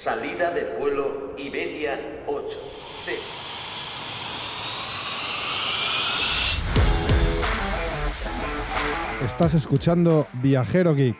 [0.00, 2.58] Salida del vuelo Iberia 8.
[3.04, 3.12] C.
[9.26, 11.18] Estás escuchando Viajero Geek,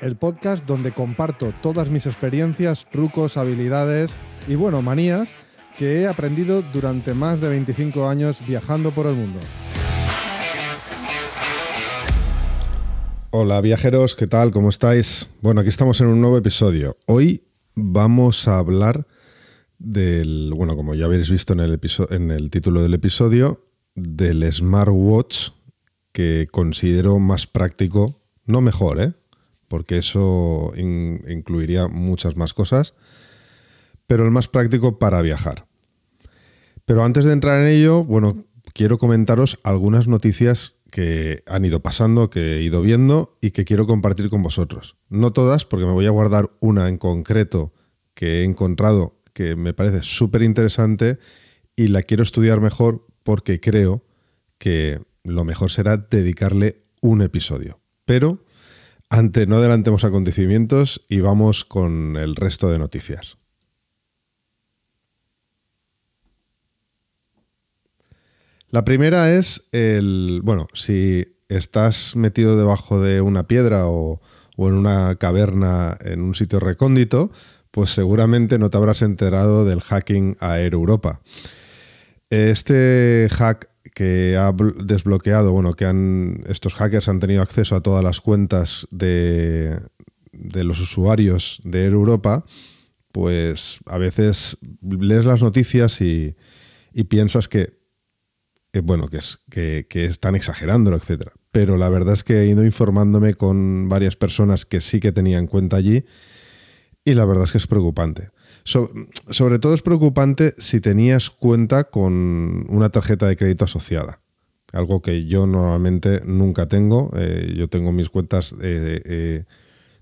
[0.00, 5.36] el podcast donde comparto todas mis experiencias, trucos, habilidades y, bueno, manías
[5.76, 9.38] que he aprendido durante más de 25 años viajando por el mundo.
[13.38, 14.50] Hola viajeros, ¿qué tal?
[14.50, 15.28] ¿Cómo estáis?
[15.42, 16.96] Bueno, aquí estamos en un nuevo episodio.
[17.04, 17.42] Hoy
[17.74, 19.06] vamos a hablar
[19.78, 21.60] del, bueno, como ya habéis visto en
[22.30, 23.62] el, título del episodio,
[23.94, 25.50] del smartwatch
[26.12, 29.12] que considero más práctico, no mejor, ¿eh?
[29.68, 32.94] porque eso incluiría muchas más cosas,
[34.06, 35.66] pero el más práctico para viajar.
[36.86, 42.30] Pero antes de entrar en ello, bueno, quiero comentaros algunas noticias que han ido pasando,
[42.30, 44.96] que he ido viendo y que quiero compartir con vosotros.
[45.10, 47.74] No todas, porque me voy a guardar una en concreto
[48.14, 51.18] que he encontrado que me parece súper interesante
[51.76, 54.06] y la quiero estudiar mejor porque creo
[54.56, 57.78] que lo mejor será dedicarle un episodio.
[58.06, 58.42] Pero
[59.10, 63.36] antes no adelantemos acontecimientos y vamos con el resto de noticias.
[68.70, 74.20] La primera es el, bueno, si estás metido debajo de una piedra o,
[74.56, 77.30] o en una caverna en un sitio recóndito,
[77.70, 81.20] pues seguramente no te habrás enterado del hacking a Air Europa.
[82.30, 84.52] Este hack que ha
[84.84, 89.78] desbloqueado, bueno, que han, estos hackers han tenido acceso a todas las cuentas de,
[90.32, 92.44] de los usuarios de Air Europa,
[93.12, 96.34] pues a veces lees las noticias y,
[96.92, 97.78] y piensas que,
[98.80, 101.30] bueno, que, es, que, están exagerándolo, etc.
[101.52, 105.46] Pero la verdad es que he ido informándome con varias personas que sí que tenían
[105.46, 106.04] cuenta allí
[107.04, 108.28] y la verdad es que es preocupante
[108.66, 114.20] sobre todo es preocupante si tenías cuenta con una tarjeta de crédito asociada.
[114.72, 117.10] Algo que yo normalmente nunca tengo.
[117.16, 119.44] Eh, yo tengo mis cuentas eh, eh,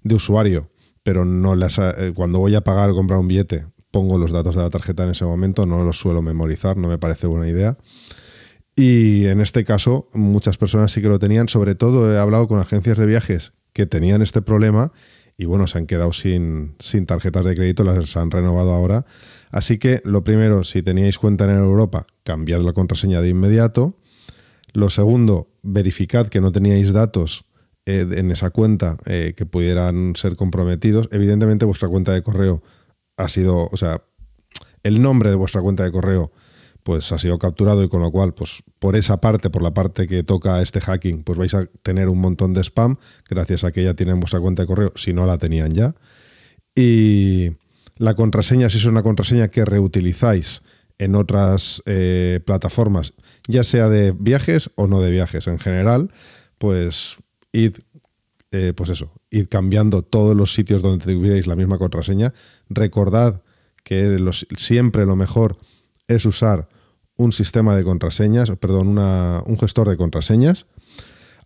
[0.02, 0.70] de usuario,
[1.02, 1.78] pero no las
[2.14, 5.10] cuando voy a pagar o comprar un billete pongo los datos de la tarjeta en
[5.10, 7.78] ese momento, no los suelo memorizar, no me parece buena idea.
[8.76, 11.48] Y en este caso, muchas personas sí que lo tenían.
[11.48, 14.92] Sobre todo he hablado con agencias de viajes que tenían este problema
[15.36, 19.04] y bueno, se han quedado sin, sin tarjetas de crédito, las han renovado ahora.
[19.50, 23.98] Así que lo primero, si teníais cuenta en Europa, cambiad la contraseña de inmediato.
[24.72, 27.46] Lo segundo, verificad que no teníais datos
[27.86, 31.08] eh, en esa cuenta eh, que pudieran ser comprometidos.
[31.10, 32.62] Evidentemente vuestra cuenta de correo
[33.16, 34.02] ha sido, o sea,
[34.82, 36.32] el nombre de vuestra cuenta de correo
[36.84, 40.06] pues ha sido capturado y con lo cual, pues por esa parte, por la parte
[40.06, 42.96] que toca este hacking, pues vais a tener un montón de spam
[43.28, 45.94] gracias a que ya tienen vuestra cuenta de correo, si no la tenían ya.
[46.76, 47.52] Y
[47.96, 50.62] la contraseña, si es una contraseña que reutilizáis
[50.98, 53.14] en otras eh, plataformas,
[53.48, 56.10] ya sea de viajes o no de viajes en general,
[56.58, 57.16] pues
[57.52, 57.76] id,
[58.52, 62.34] eh, pues eso, id cambiando todos los sitios donde tuvierais la misma contraseña.
[62.68, 63.42] Recordad
[63.84, 64.18] que
[64.56, 65.56] siempre lo mejor
[66.08, 66.68] es usar
[67.16, 70.66] un sistema de contraseñas, perdón, un gestor de contraseñas.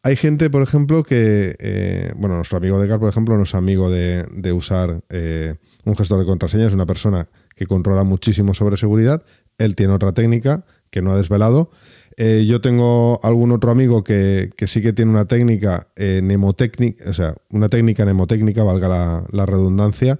[0.02, 3.54] Hay gente, por ejemplo, que, eh, bueno, nuestro amigo de Car, por ejemplo, no es
[3.54, 8.76] amigo de, usar eh, un gestor de contraseñas, es una persona que controla muchísimo sobre
[8.76, 9.22] seguridad.
[9.58, 11.70] Él tiene otra técnica que no ha desvelado.
[12.16, 17.34] Eh, yo tengo algún otro amigo que, sí que tiene una técnica mnemotécnica, o sea,
[17.50, 20.18] una técnica mnemotécnica, valga la redundancia,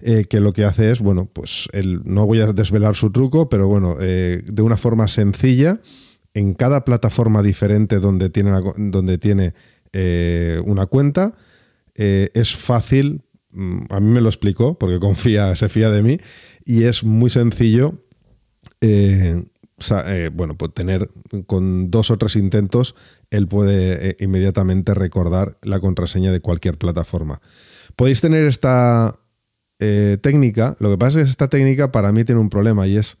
[0.00, 3.48] eh, que lo que hace es, bueno, pues el, no voy a desvelar su truco,
[3.48, 5.80] pero bueno, eh, de una forma sencilla,
[6.34, 9.54] en cada plataforma diferente donde tiene, donde tiene
[9.92, 11.32] eh, una cuenta,
[11.94, 16.18] es fácil, mm, a mí me lo explicó, porque confía, se fía de mí,
[16.64, 18.04] y es muy sencillo.
[20.32, 21.10] bueno, pues tener
[21.46, 22.94] con dos o tres intentos,
[23.30, 27.40] él puede inmediatamente recordar la contraseña de cualquier plataforma.
[27.96, 29.18] Podéis tener esta,
[29.80, 32.96] eh, técnica, lo que pasa es que esta técnica para mí tiene un problema y
[32.96, 33.18] es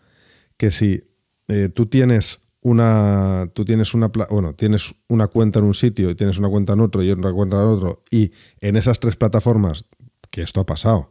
[0.56, 1.04] que si
[1.46, 6.16] eh, tú tienes una tú tienes una bueno, tienes una cuenta en un sitio y
[6.16, 9.84] tienes una cuenta en otro y otra cuenta en otro y en esas tres plataformas
[10.30, 11.10] que esto ha pasado,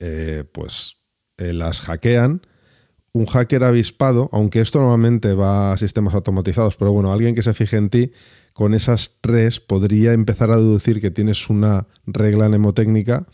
[0.00, 0.96] eh, pues
[1.36, 2.40] las hackean.
[3.12, 7.54] Un hacker avispado, aunque esto normalmente va a sistemas automatizados, pero bueno, alguien que se
[7.54, 8.12] fije en ti,
[8.52, 13.26] con esas tres podría empezar a deducir que tienes una regla mnemotécnica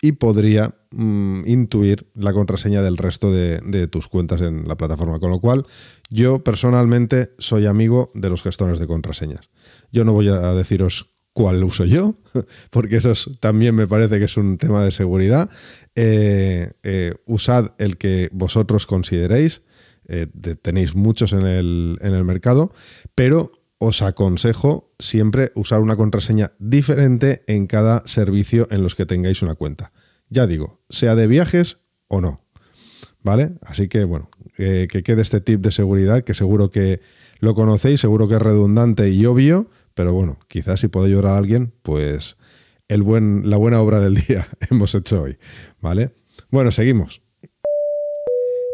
[0.00, 5.18] y podría mm, intuir la contraseña del resto de, tus cuentas en la plataforma.
[5.18, 5.64] Con lo cual,
[6.10, 9.50] yo personalmente soy amigo de los gestores de contraseñas.
[9.92, 12.16] Yo no voy a deciros cuál uso yo,
[12.70, 15.48] porque eso también me parece que es un tema de seguridad.
[15.94, 19.62] Eh, eh, usad el que vosotros consideréis,
[20.08, 20.26] eh,
[20.62, 22.72] tenéis muchos en el, en el mercado,
[23.14, 29.40] pero os aconsejo siempre usar una contraseña diferente en cada servicio en los que tengáis
[29.40, 29.92] una cuenta.
[30.30, 31.78] Ya digo, sea de viajes
[32.08, 32.42] o no.
[33.22, 33.52] ¿Vale?
[33.62, 37.00] Así que bueno, que quede este tip de seguridad que seguro que
[37.40, 41.36] lo conocéis, seguro que es redundante y obvio, pero bueno, quizás si puedo ayudar a
[41.36, 42.36] alguien, pues
[42.88, 45.36] el buen, la buena obra del día hemos hecho hoy.
[45.80, 46.14] ¿Vale?
[46.50, 47.22] Bueno, seguimos.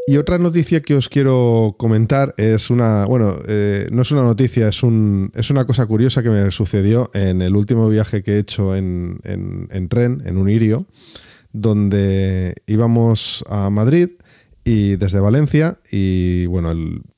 [0.06, 4.69] Y otra noticia que os quiero comentar es una, bueno, eh, no es una noticia,
[4.69, 8.39] es, un, es una cosa curiosa que me sucedió en el último viaje que he
[8.39, 10.87] hecho en, en, tren, en un irio,
[11.55, 14.11] donde íbamos a Madrid
[14.65, 16.75] y desde Valencia y bueno,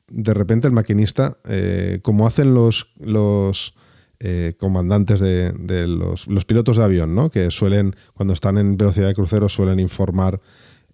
[0.09, 3.75] de repente el maquinista, eh, como hacen los, los
[4.21, 7.31] eh, comandantes de, los, los, pilotos de avión, ¿no?
[7.31, 10.41] que suelen, cuando están en velocidad de crucero, suelen informar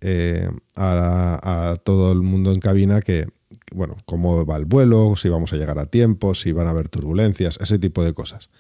[0.01, 3.27] eh, a, todo el mundo en cabina que,
[3.75, 6.89] bueno, cómo va el vuelo, si vamos a llegar a tiempo, si van a haber
[6.89, 8.51] turbulencias, ese tipo de cosas.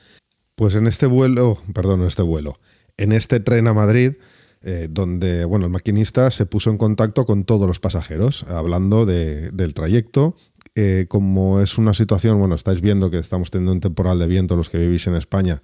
[0.56, 2.58] Pues en este vuelo, perdón, en este vuelo,
[2.96, 4.14] en este tren a Madrid,
[4.64, 9.74] eh, donde bueno, el maquinista se puso en contacto con todos los pasajeros, hablando del
[9.74, 10.36] trayecto.
[10.74, 14.56] Eh, como es una situación, bueno, estáis viendo que estamos teniendo un temporal de viento
[14.56, 15.62] los que vivís en España,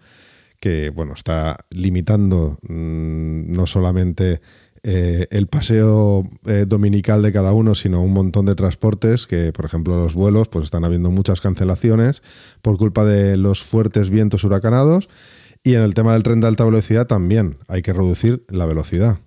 [0.58, 4.40] que bueno, está limitando mm, no solamente
[4.82, 6.28] eh, el paseo
[6.66, 10.64] dominical de cada uno, sino un montón de transportes que, por ejemplo, los vuelos, pues
[10.64, 12.22] están habiendo muchas cancelaciones
[12.62, 15.08] por culpa de los fuertes vientos huracanados.
[15.62, 19.18] Y en el tema del tren de alta velocidad también hay que reducir la velocidad.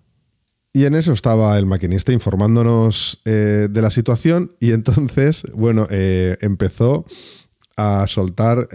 [0.73, 7.05] Y en eso estaba el maquinista informándonos eh, de la situación y entonces, bueno, empezó
[7.75, 8.67] a soltar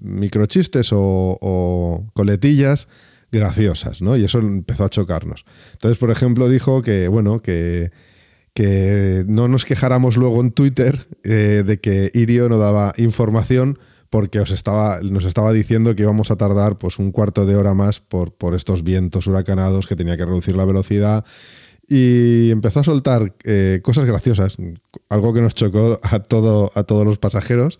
[0.00, 2.88] microchistes o, coletillas
[3.32, 4.16] graciosas, ¿no?
[4.16, 5.44] Y eso empezó a chocarnos.
[5.72, 7.92] Entonces, por ejemplo, dijo que, bueno, que,
[8.54, 13.78] que no nos quejáramos luego en Twitter eh, de que Irio no daba información
[14.10, 17.74] porque os estaba, nos estaba diciendo que íbamos a tardar pues, un cuarto de hora
[17.74, 21.24] más por, por estos vientos huracanados, que tenía que reducir la velocidad.
[21.88, 24.56] Y empezó a soltar eh, cosas graciosas,
[25.08, 27.78] algo que nos chocó a, todo, a todos los pasajeros.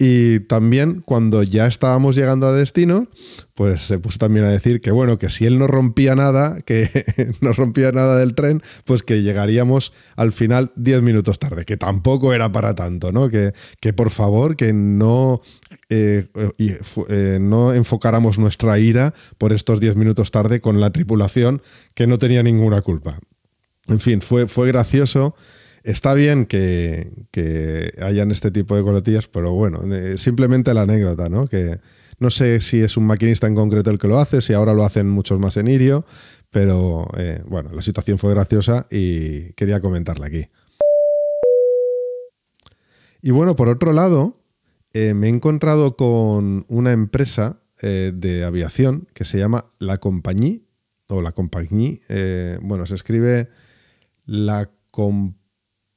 [0.00, 3.08] Y también cuando ya estábamos llegando a destino,
[3.54, 6.88] pues se puso también a decir que bueno, que si él no rompía nada, que
[7.40, 12.32] no rompía nada del tren, pues que llegaríamos al final 10 minutos tarde, que tampoco
[12.32, 13.28] era para tanto, ¿no?
[13.28, 15.40] Que, que por favor, que no,
[15.88, 16.28] eh,
[16.58, 21.60] eh, no enfocáramos nuestra ira por estos 10 minutos tarde con la tripulación
[21.96, 23.18] que no tenía ninguna culpa.
[23.88, 25.34] En fin, fue, fue gracioso
[25.88, 31.46] está bien que, hayan este tipo de coletillas, pero bueno, eh, simplemente la anécdota, ¿no?
[31.46, 31.80] Que
[32.18, 34.84] no sé si es un maquinista en concreto el que lo hace, si ahora lo
[34.84, 36.04] hacen muchos más en Irio,
[36.50, 40.48] pero eh, bueno, la situación fue graciosa y quería comentarla aquí.
[43.22, 44.42] Y bueno, por otro lado,
[44.92, 50.64] eh, me he encontrado con una empresa de aviación que se llama La Compagnie,
[51.06, 52.02] o La Compagnie,
[52.60, 53.50] bueno, se escribe
[54.26, 55.37] La Compagnie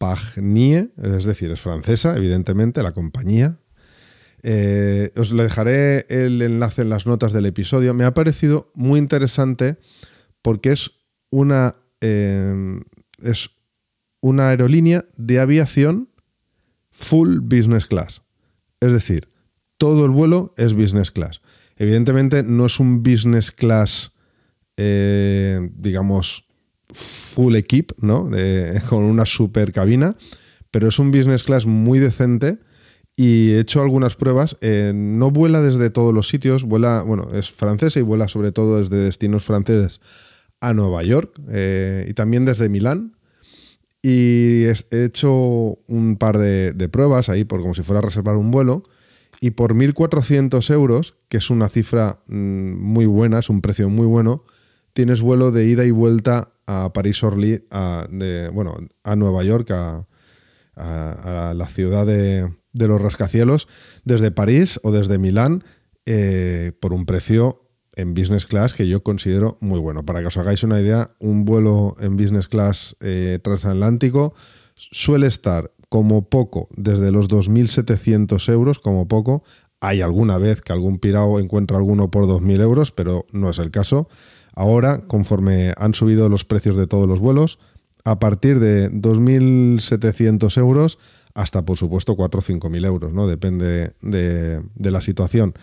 [0.02, 3.60] Pagnie, es decir, es francesa, evidentemente, la compañía.
[4.42, 7.94] Eh, os le dejaré el enlace en las notas del episodio.
[7.94, 9.78] Me ha parecido muy interesante
[10.42, 10.90] porque es
[11.30, 12.82] una, eh,
[13.20, 13.52] es
[14.22, 16.10] una aerolínea de aviación
[16.90, 18.24] full business class.
[18.80, 19.30] Es decir,
[19.78, 21.42] todo el vuelo es business class.
[21.78, 24.14] Evidentemente no es un business class,
[24.78, 26.48] eh, digamos,
[26.94, 28.30] full equip, ¿no?
[28.90, 30.16] con una super cabina,
[30.72, 32.60] pero es un business class muy decente
[33.16, 34.58] y he hecho algunas pruebas.
[34.62, 38.80] Eh, no vuela desde todos los sitios, vuela, bueno, es francesa y vuela sobre todo
[38.80, 40.02] desde destinos franceses
[40.60, 43.16] a Nueva York eh, y también desde Milán.
[44.02, 48.50] Y he hecho un par de, pruebas ahí, por como si fuera a reservar un
[48.50, 48.82] vuelo.
[49.40, 54.08] Y por 1.400 euros, que es una cifra mm, muy buena, es un precio muy
[54.08, 54.44] bueno,
[54.94, 58.08] tienes vuelo de ida y vuelta a París-Orly, a,
[58.54, 60.08] bueno, a Nueva York, a,
[60.76, 63.68] la ciudad de, los rascacielos,
[64.06, 65.64] desde París o desde Milán,
[66.06, 67.62] eh, por un precio
[67.96, 70.06] en business class que yo considero muy bueno.
[70.06, 74.34] Para que os hagáis una idea, un vuelo en business class eh, transatlántico
[74.76, 79.44] suele estar como poco desde los 2.700 euros, como poco.
[79.82, 83.72] Hay alguna vez que algún pirao encuentra alguno por 2.000 euros, pero no es el
[83.72, 84.08] caso.
[84.54, 87.60] Ahora, conforme han subido los precios de todos los vuelos,
[88.04, 90.98] a partir de 2.700 euros
[91.34, 93.28] hasta, por supuesto, 4 o 5.000 euros, ¿no?
[93.28, 95.54] Depende de, la situación.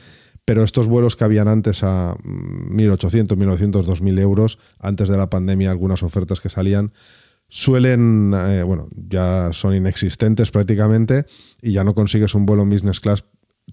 [0.45, 5.71] pero estos vuelos que habían antes a 1.800, 1.900, 2.000 euros, antes de la pandemia,
[5.71, 6.93] algunas ofertas que salían,
[7.49, 11.27] suelen, eh, bueno, ya son inexistentes prácticamente
[11.61, 13.25] y ya no consigues un vuelo business class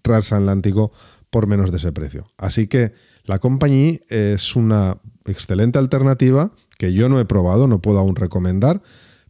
[0.01, 0.91] transatlántico
[1.29, 2.27] por menos de ese precio.
[2.38, 2.93] Así que
[3.25, 8.82] la compañía es una excelente alternativa que yo no he probado, no puedo aún recomendar,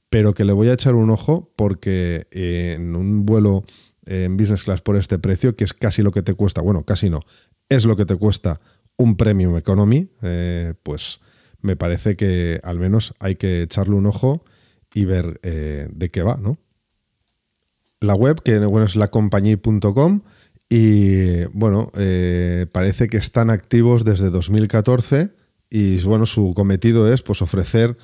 [0.10, 3.64] pero que le voy a echar un ojo porque en un vuelo
[4.06, 7.10] en business class por este precio, que es casi lo que te cuesta, bueno, casi
[7.10, 7.22] no,
[7.70, 8.60] es lo que te cuesta
[8.98, 11.20] un premium economy, eh, pues
[11.62, 14.44] me parece que al menos hay que echarle un ojo
[14.94, 16.60] y ver eh, de qué va, ¿no?
[18.00, 20.22] La web, que bueno, es lacompañía.com
[20.70, 25.32] y bueno, eh, parece que están activos desde 2014
[25.70, 27.98] y bueno, su cometido es pues ofrecer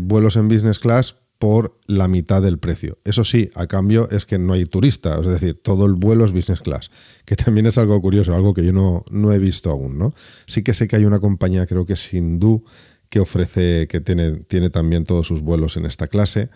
[0.00, 2.98] vuelos en business class por la mitad del precio.
[3.04, 6.32] Eso sí, a cambio es que no hay turista, es decir, todo el vuelo es
[6.32, 6.90] business class,
[7.24, 10.12] que también es algo curioso, algo que yo no, no he visto aún, ¿no?
[10.46, 12.64] Sí que sé que hay una compañía, creo que es Hindú,
[13.08, 16.50] que ofrece, que tiene, tiene también todos sus vuelos en esta clase,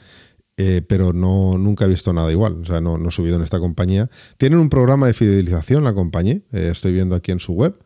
[0.56, 3.42] eh, pero no, nunca he visto nada igual, o sea, no, no, he subido en
[3.42, 4.10] esta compañía.
[4.36, 7.78] Tienen un programa de fidelización, la compañía, eh, estoy viendo aquí en su web,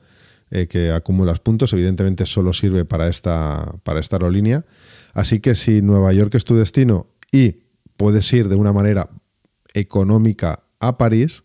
[0.51, 4.65] eh, que acumulas puntos, evidentemente solo sirve para esta, para esta aerolínea
[5.13, 7.63] Así que si Nueva York es tu destino y
[7.97, 9.09] puedes ir de una manera
[9.73, 11.43] económica a París,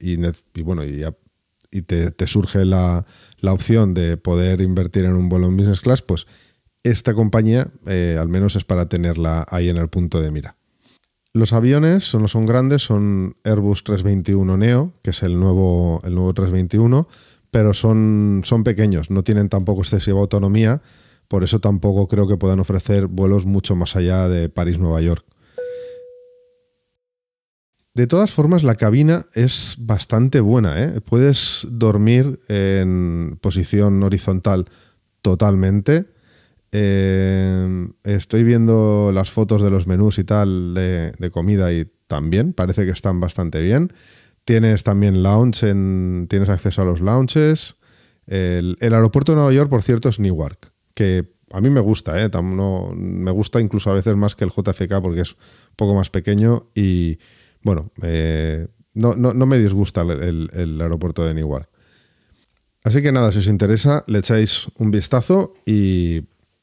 [0.00, 1.02] y, bueno, y,
[1.82, 3.06] te, surge la,
[3.42, 6.26] opción de poder invertir en un vuelo en business class, pues
[6.82, 10.56] esta compañía eh, al menos es para tenerla ahí en el punto de mira.
[11.34, 16.34] Los aviones no son grandes, son Airbus 321 Neo, que es el nuevo, el nuevo
[16.34, 17.08] 321,
[17.50, 20.82] pero son, son pequeños, no tienen tampoco excesiva autonomía
[21.32, 25.24] por eso tampoco creo que puedan ofrecer vuelos mucho más allá de París-Nueva York.
[27.94, 30.84] De todas formas, la cabina es bastante buena.
[30.84, 31.00] ¿eh?
[31.00, 34.68] Puedes dormir en posición horizontal
[35.22, 36.04] totalmente.
[36.72, 42.84] Eh, estoy viendo las fotos de los menús y tal de, comida y también parece
[42.84, 43.92] que están bastante bien.
[44.44, 47.76] Tienes también lounge, en, tienes acceso a los lounges.
[48.26, 52.22] El, el aeropuerto de Nueva York, por cierto, es Newark que a mí me gusta,
[52.22, 52.30] ¿eh?
[52.32, 56.10] No, me gusta incluso a veces más que el JFK porque es un poco más
[56.10, 57.18] pequeño y,
[57.62, 61.68] bueno, eh, no, me disgusta el, aeropuerto de Newark.
[62.84, 66.22] Así que nada, si os interesa, le echáis un vistazo y,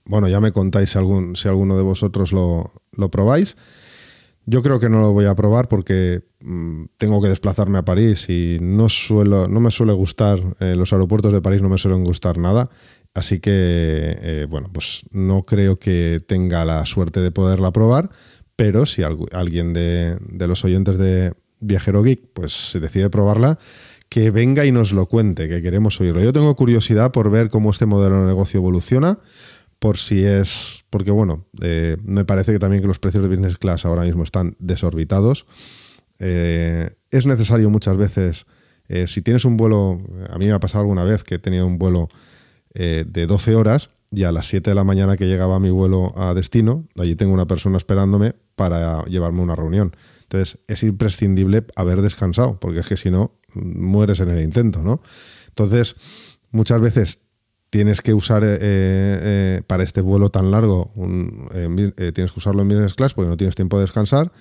[0.10, 2.72] bueno, ya me contáis si, algún, si alguno de vosotros lo,
[3.10, 3.56] probáis.
[4.46, 8.28] Yo creo que no lo voy a probar porque mm, tengo que desplazarme a París
[8.30, 8.88] y no,
[9.48, 12.70] me suele gustar, eh, los aeropuertos de París no me suelen gustar nada
[13.13, 13.51] Así que,
[14.22, 18.10] eh, bueno, pues no creo que tenga la suerte de poderla probar,
[18.56, 23.58] pero si alguien de, los oyentes de Viajero Geek pues se decide probarla,
[24.10, 26.22] que venga y nos lo cuente, que queremos oírlo.
[26.22, 29.20] Yo tengo curiosidad por ver cómo este modelo de negocio evoluciona,
[29.80, 33.58] por si es, porque bueno, eh, me parece que también que los precios de business
[33.58, 35.46] class ahora mismo están desorbitados.
[36.20, 38.46] Eh, es necesario muchas veces,
[39.06, 41.78] si tienes un vuelo, a mí me ha pasado alguna vez que he tenido un
[41.78, 42.10] vuelo
[42.76, 46.14] eh, de 12 horas y a las 7 de la mañana que llegaba mi vuelo
[46.16, 49.96] a destino, allí tengo una persona esperándome para llevarme una reunión.
[50.24, 55.02] Entonces es imprescindible haber descansado, porque es que si no, mueres en el intento, ¿no?
[55.48, 55.96] Entonces,
[56.52, 57.22] muchas veces
[57.70, 60.92] tienes que usar eh, eh, para este vuelo tan largo,
[61.52, 64.32] tienes que usarlo en business class porque no tienes tiempo de descansar,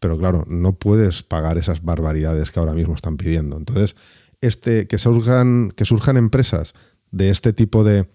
[0.00, 3.56] pero claro, no puedes pagar esas barbaridades que ahora mismo están pidiendo.
[3.56, 3.96] Entonces,
[4.40, 6.74] este, que, surjan, que surjan empresas
[7.10, 8.06] de este tipo de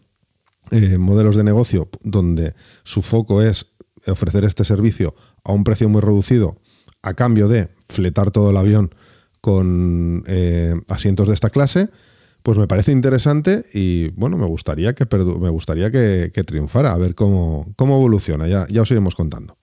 [0.71, 3.73] eh, modelos de negocio donde su foco es
[4.05, 6.57] ofrecer este servicio a un precio muy reducido
[7.01, 8.93] a cambio de fletar todo el avión
[9.41, 11.89] con eh, asientos de esta clase,
[12.43, 15.05] pues me parece interesante y bueno, me gustaría que,
[15.39, 19.57] me gustaría que, triunfara, a ver cómo, cómo evoluciona, ya, ya os iremos contando.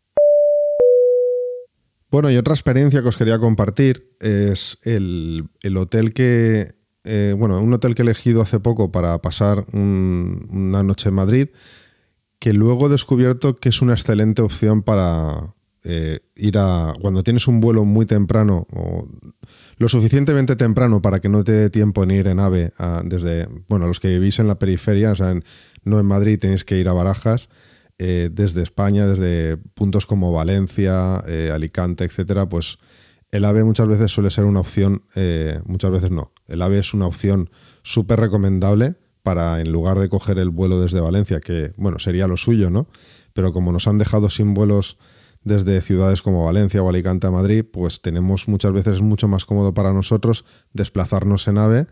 [2.11, 6.77] Bueno, y otra experiencia que os quería compartir es el, el hotel que
[7.09, 11.49] eh, bueno, un hotel que he elegido hace poco para pasar una noche en Madrid,
[12.41, 15.55] que luego he descubierto que es una excelente opción para
[15.85, 16.95] eh, ir a.
[17.01, 19.07] Cuando tienes un vuelo muy temprano, o
[19.77, 22.73] lo suficientemente temprano para que no te dé tiempo en ir en AVE
[23.05, 23.49] desde.
[23.69, 25.35] Bueno, los que vivís en la periferia, o sea,
[25.85, 27.49] no en Madrid, tenéis que ir a Barajas.
[27.99, 31.17] Eh, desde España, desde puntos como Valencia,
[31.55, 32.77] Alicante, etcétera, pues
[33.31, 36.33] el AVE muchas veces suele ser una opción, eh, muchas veces no.
[36.47, 37.51] El AVE es una opción
[37.83, 42.37] súper recomendable para, en lugar de coger el vuelo desde Valencia, que, bueno, sería lo
[42.37, 42.89] suyo, ¿no?
[43.33, 44.97] Pero como nos han dejado sin vuelos
[45.47, 49.73] desde ciudades como Valencia o Alicante a Madrid, pues tenemos muchas veces mucho más cómodo
[49.73, 51.87] para nosotros desplazarnos en AVE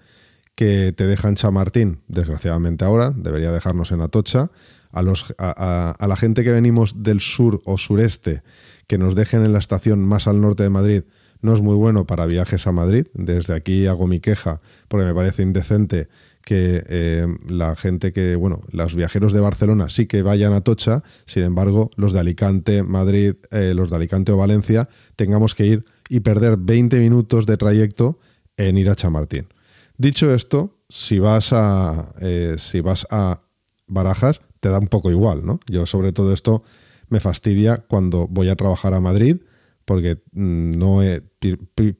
[0.57, 4.51] que te deja en Chamartín, desgraciadamente ahora, debería dejarnos en Atocha.
[4.91, 8.43] A, los, a, la gente que venimos del sur o sureste,
[8.87, 11.03] que nos dejen en la estación más al norte de Madrid,
[11.41, 13.07] no es muy bueno para viajes a Madrid.
[13.15, 16.09] Desde aquí hago mi queja porque me parece indecente
[16.45, 21.03] que eh, la gente que, bueno, los viajeros de Barcelona sí que vayan a Tocha,
[21.25, 25.85] sin embargo, los de Alicante, Madrid, eh, los de Alicante o Valencia, tengamos que ir
[26.09, 28.19] y perder 20 minutos de trayecto
[28.57, 29.49] en ir a Chamartín.
[29.97, 33.41] Dicho esto, si vas a, eh, si vas a
[33.87, 35.61] Barajas, te da un poco igual, ¿no?
[35.67, 36.63] Yo sobre todo esto
[37.09, 39.39] me fastidia cuando voy a trabajar a Madrid,
[39.85, 41.01] porque mm, no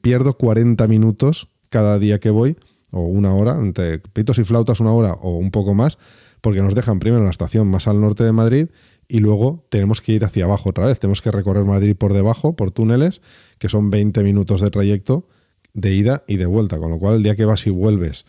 [0.01, 2.57] pierdo 40 minutos cada día que voy
[2.95, 5.97] o una hora, entre pitos y flautas una hora o un poco más,
[6.39, 8.67] porque nos dejan primero en la estación más al norte de Madrid
[9.07, 10.99] y luego tenemos que ir hacia abajo otra vez.
[10.99, 13.21] Tenemos que recorrer Madrid por debajo, por túneles,
[13.59, 15.27] que son 20 minutos de trayecto
[15.73, 16.79] de ida y de vuelta.
[16.79, 18.25] Con lo cual, el día que vas y vuelves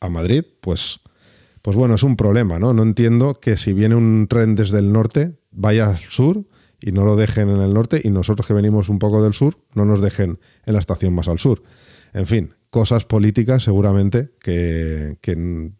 [0.00, 1.00] a Madrid, pues,
[1.62, 2.74] pues bueno, es un problema, ¿no?
[2.74, 6.44] No entiendo que si viene un tren desde el norte, vaya al sur
[6.80, 9.58] y no lo dejen en el norte y nosotros que venimos un poco del sur,
[9.74, 11.62] no nos dejen en la estación más al sur.
[12.12, 15.16] En fin, cosas políticas seguramente que,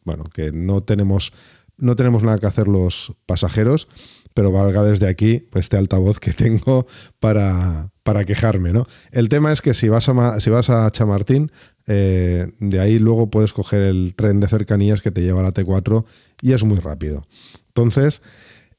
[0.05, 1.33] bueno, que no tenemos,
[1.77, 3.89] no tenemos nada que hacer los pasajeros,
[4.35, 6.87] pero valga desde aquí este altavoz que tengo
[7.19, 8.73] para, para quejarme.
[8.73, 8.87] ¿no?
[9.11, 11.51] El tema es que si vas a, si vas a Chamartín,
[11.87, 15.55] eh, de ahí luego puedes coger el tren de cercanías que te lleva a la
[15.55, 16.05] T4
[16.43, 17.27] y es muy rápido.
[17.69, 18.23] Entonces,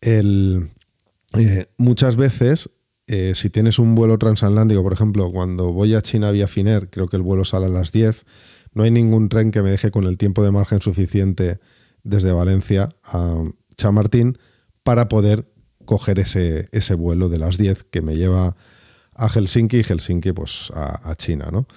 [0.01, 0.67] eh,
[1.77, 2.69] muchas veces
[3.09, 7.07] eh, si tienes un vuelo transatlántico, por ejemplo, cuando voy a China vía Finer, creo
[7.07, 8.23] que el vuelo sale a las 10,
[8.73, 11.59] no hay ningún tren que me deje con el tiempo de margen suficiente
[12.03, 13.43] desde Valencia a
[13.77, 14.37] Chamartín
[14.83, 15.51] para poder
[15.85, 18.55] coger ese, ese vuelo de las 10 que me lleva
[19.15, 21.67] a Helsinki y Helsinki pues a, China, ¿no?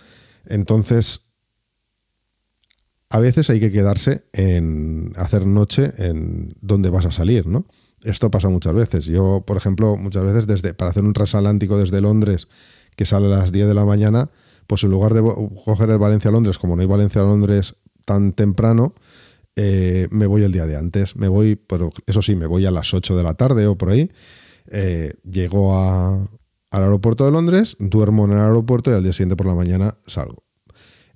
[0.45, 1.23] Entonces,
[3.09, 7.67] a veces hay que quedarse en hacer noche en donde vas a salir, ¿no?
[8.03, 9.07] Esto pasa muchas veces.
[9.07, 12.49] Yo, por ejemplo, muchas veces desde, para hacer un transatlántico desde Londres
[12.97, 14.31] que sale a las 10 de la mañana,
[14.67, 15.23] pues en lugar de
[15.65, 18.95] coger el Valencia-Londres, como no hay Valencia-Londres tan temprano,
[19.55, 21.17] eh, me voy el día de antes.
[21.17, 23.91] Me voy, pero eso sí, me voy a las 8 de la tarde o por
[23.91, 24.11] ahí.
[24.71, 26.29] Eh, llego al
[26.71, 30.45] aeropuerto de Londres, duermo en el aeropuerto y al día siguiente por la mañana salgo.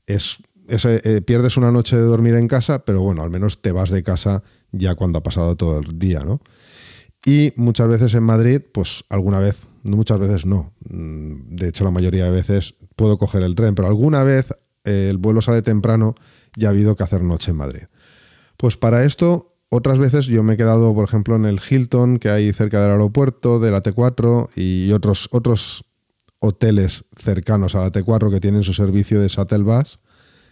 [0.07, 3.91] Es, eh, pierdes una noche de dormir en casa, pero bueno, al menos te vas
[3.91, 6.41] de casa ya cuando ha pasado todo el día, ¿no?
[7.27, 10.73] Y muchas veces en Madrid, pues alguna vez, muchas veces no.
[10.89, 14.53] Mm, de hecho, la mayoría de veces puedo coger el tren, pero alguna vez
[14.85, 16.15] eh, el vuelo sale temprano
[16.55, 17.83] y ha habido que hacer noche en Madrid.
[18.57, 22.31] Pues para esto, otras veces yo me he quedado, por ejemplo, en el Hilton, que
[22.31, 25.85] hay cerca del aeropuerto, de la T4, y otros, otros
[26.39, 29.99] hoteles cercanos a la T4 que tienen su servicio de shuttle bus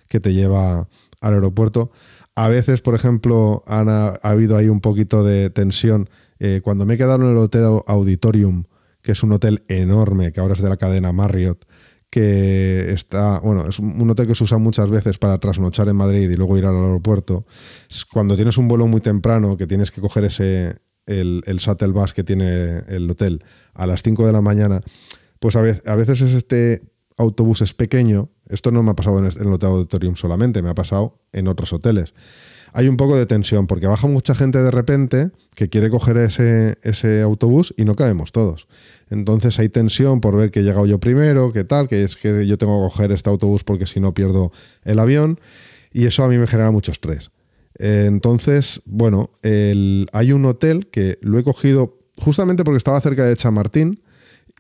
[0.09, 0.89] que te lleva
[1.21, 1.93] al aeropuerto.
[2.35, 6.11] A veces, por ejemplo, ha habido ahí un poquito de tensión
[6.47, 8.65] eh, cuando me he quedado en el Hotel Auditorium,
[9.01, 11.65] que es un hotel enorme, que ahora es de la cadena Marriott,
[12.11, 16.29] que está, bueno, es un hotel que se usa muchas veces para trasnochar en Madrid
[16.29, 17.47] y luego ir al aeropuerto.
[18.13, 20.77] Cuando tienes un vuelo muy temprano, que tienes que coger ese,
[21.07, 24.83] el, shuttle bus que tiene el hotel a las 5 de la mañana,
[25.39, 26.83] pues a veces, a veces es este
[27.17, 28.29] autobús es pequeño.
[28.51, 31.73] Esto no me ha pasado en el Hotel Auditorium solamente, me ha pasado en otros
[31.73, 32.13] hoteles
[32.75, 36.77] hay un poco de tensión porque baja mucha gente de repente que quiere coger ese,
[36.83, 38.67] ese autobús y no cabemos todos.
[39.11, 42.47] Entonces hay tensión por ver que he llegado yo primero, qué tal, que es que
[42.49, 44.51] yo tengo que coger este autobús porque si no pierdo
[44.83, 45.39] el avión
[45.93, 47.31] y eso a mí me genera mucho estrés.
[47.79, 54.03] Entonces, bueno, hay un hotel que lo he cogido justamente porque estaba cerca de Chamartín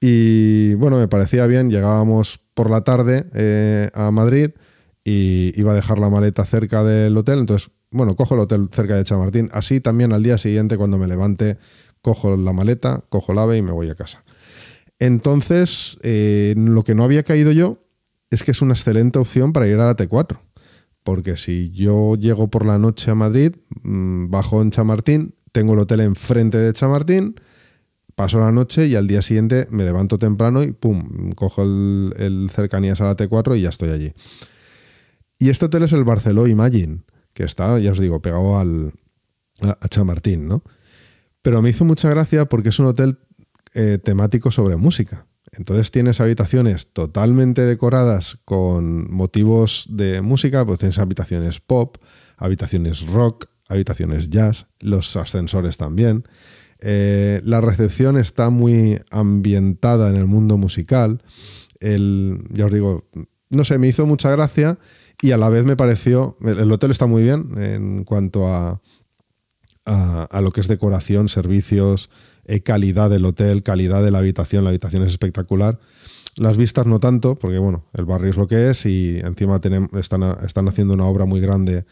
[0.01, 4.51] y bueno, me parecía bien, llegábamos por la tarde eh, a Madrid
[5.05, 8.97] y iba a dejar la maleta cerca del hotel, entonces bueno, cojo el hotel cerca
[8.97, 9.49] de Chamartín.
[9.53, 11.59] Así también al día siguiente, cuando me levante,
[12.03, 14.23] cojo la maleta, cojo el ave y me voy a casa.
[14.99, 17.79] Entonces, eh, lo que no había caído yo
[18.31, 20.41] es que es una excelente opción para ir a la T4.
[21.05, 23.55] Porque si yo llego por la noche a Madrid,
[23.85, 27.37] mm, bajo en Chamartín, tengo el hotel enfrente de Chamartín,
[28.17, 32.51] paso la noche y al día siguiente me levanto temprano y pum, cojo el, el
[32.51, 34.13] cercanías a la T4 y ya estoy allí.
[35.39, 37.05] Y este hotel es el Barceló Imagine
[37.35, 38.93] que está, ya os digo, pegado al,
[39.61, 40.63] a, Chamartín, ¿no?
[41.43, 43.19] Pero me hizo mucha gracia porque es un hotel
[43.75, 45.27] eh, temático sobre música.
[45.53, 51.99] Entonces tienes habitaciones totalmente decoradas con motivos de música, pues tienes habitaciones pop,
[52.37, 56.25] habitaciones rock, habitaciones jazz, los ascensores también.
[56.81, 61.23] Eh, la recepción está muy ambientada en el mundo musical.
[61.81, 63.09] El, ya os digo,
[63.51, 64.79] no sé, me hizo mucha gracia
[65.23, 68.81] y a la vez me pareció, el hotel está muy bien en cuanto a,
[69.85, 72.11] a, lo que es decoración, servicios,
[72.45, 75.79] eh, calidad del hotel, calidad de la habitación, la habitación es espectacular.
[76.37, 79.61] Las vistas no tanto, porque bueno, el barrio es lo que es y encima
[79.95, 81.85] están, están haciendo una obra muy grande.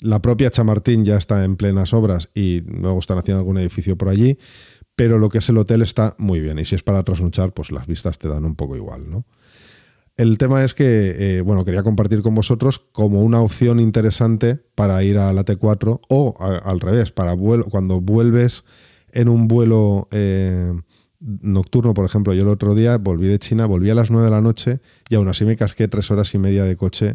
[0.00, 4.08] La propia Chamartín ya está en plenas obras y luego están haciendo algún edificio por
[4.08, 4.38] allí,
[4.94, 7.72] pero lo que es el hotel está muy bien y si es para trasnochar, pues
[7.72, 9.24] las vistas te dan un poco igual, ¿no?
[10.18, 15.02] El tema es que, eh, bueno, quería compartir con vosotros como una opción interesante para
[15.04, 17.36] ir a la T4 o al revés, para
[17.70, 18.64] cuando vuelves
[19.12, 20.72] en un vuelo eh,
[21.20, 24.30] nocturno, por ejemplo, yo el otro día volví de China, volví a las 9 de
[24.32, 27.14] la noche y aún así me casqué tres horas y media de coche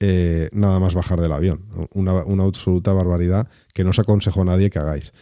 [0.00, 1.66] eh, nada más bajar del avión.
[1.94, 5.12] Una, una, absoluta barbaridad que no os aconsejo a nadie que hagáis.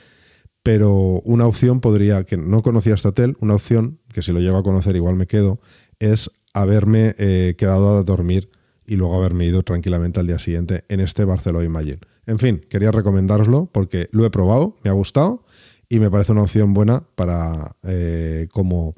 [0.62, 4.56] Pero una opción podría, que no conocía este hotel, una opción, que si lo llego
[4.56, 5.60] a conocer igual me quedo,
[5.98, 8.50] es haberme eh, quedado a dormir
[8.86, 12.00] y luego haberme ido tranquilamente al día siguiente en este Barcelona Imagine.
[12.26, 15.44] En fin, quería recomendároslo porque lo he probado, me ha gustado
[15.88, 18.94] y me parece una opción buena para eh, como,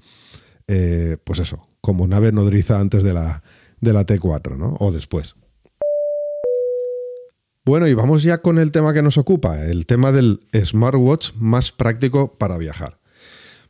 [0.69, 3.43] eh, pues eso, como nave nodriza antes de la,
[3.81, 4.77] de la T4, ¿no?
[4.79, 5.37] O después.
[7.65, 11.73] Bueno, y vamos ya con el tema que nos ocupa, el tema del smartwatch más
[11.73, 12.99] práctico para viajar.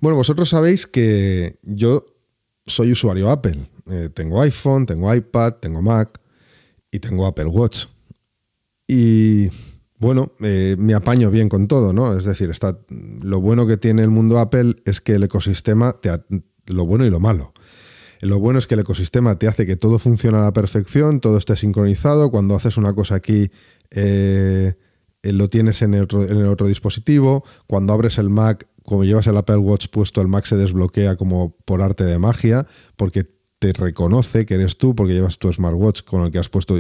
[0.01, 2.07] Bueno, vosotros sabéis que yo
[2.67, 3.69] soy usuario Apple.
[3.87, 6.21] Eh, tengo iPhone, tengo iPad, tengo Mac
[6.91, 7.87] y tengo Apple Watch.
[8.87, 9.49] Y
[9.99, 12.17] bueno, eh, me apaño bien con todo, ¿no?
[12.17, 12.79] Es decir, está,
[13.23, 16.11] lo bueno que tiene el mundo Apple es que el ecosistema, te,
[16.67, 17.53] lo bueno y lo malo.
[18.21, 21.39] Lo bueno es que el ecosistema te hace que todo funcione a la perfección, todo
[21.39, 22.31] esté sincronizado.
[22.31, 23.51] Cuando haces una cosa aquí,
[23.91, 24.75] eh,
[25.23, 27.45] lo tienes en en el, otro dispositivo.
[27.67, 31.55] Cuando abres el Mac, como llevas el Apple Watch puesto, el Mac se desbloquea como
[31.65, 33.25] por arte de magia, porque
[33.61, 36.77] te reconoce que eres tú, porque llevas tu smartwatch con el que has puesto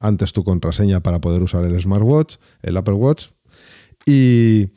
[0.00, 3.26] antes tu contraseña para poder usar el smartwatch, el Apple Watch.
[4.06, 4.70] Y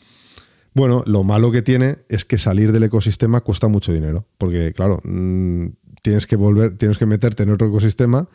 [0.74, 5.00] bueno, lo malo que tiene es que salir del ecosistema cuesta mucho dinero, porque claro,
[5.06, 5.68] mm,
[6.02, 8.28] tienes que volver, tienes que meterte en otro ecosistema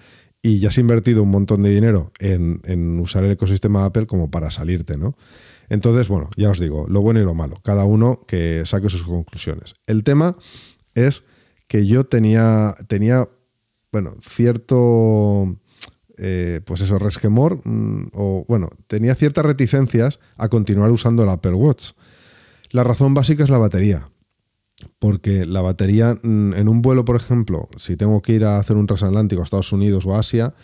[0.42, 4.50] y ya has invertido un montón de dinero en, usar el ecosistema Apple como para
[4.50, 5.16] salirte, ¿no?
[5.68, 9.04] Entonces, bueno, ya os digo, lo bueno y lo malo, cada uno que saque sus
[9.04, 9.74] conclusiones.
[9.86, 10.36] El tema
[10.94, 11.22] es
[11.68, 13.28] que yo tenía, tenía
[13.92, 15.56] bueno, cierto,
[16.18, 21.54] eh, pues eso, resquemor, mm, o bueno, tenía ciertas reticencias a continuar usando el Apple
[21.54, 21.92] Watch.
[22.70, 24.08] La razón básica es la batería.
[24.98, 28.76] Porque la batería mm, en un vuelo, por ejemplo, si tengo que ir a hacer
[28.76, 30.54] un transatlántico a Estados Unidos o a Asia,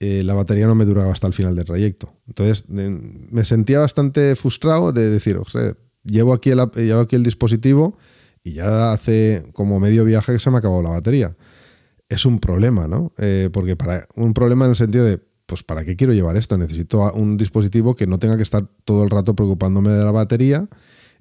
[0.00, 2.12] eh, la batería no me duraba hasta el final del trayecto.
[2.26, 5.38] Entonces me sentía bastante frustrado de decir,
[6.02, 7.96] llevo aquí, el, llevo aquí el dispositivo
[8.42, 11.36] y ya hace como medio viaje que se me ha acabado la batería.
[12.08, 13.12] Es un problema, ¿no?
[13.18, 16.58] Eh, porque para un problema en el sentido de, pues ¿para qué quiero llevar esto?
[16.58, 20.68] Necesito un dispositivo que no tenga que estar todo el rato preocupándome de la batería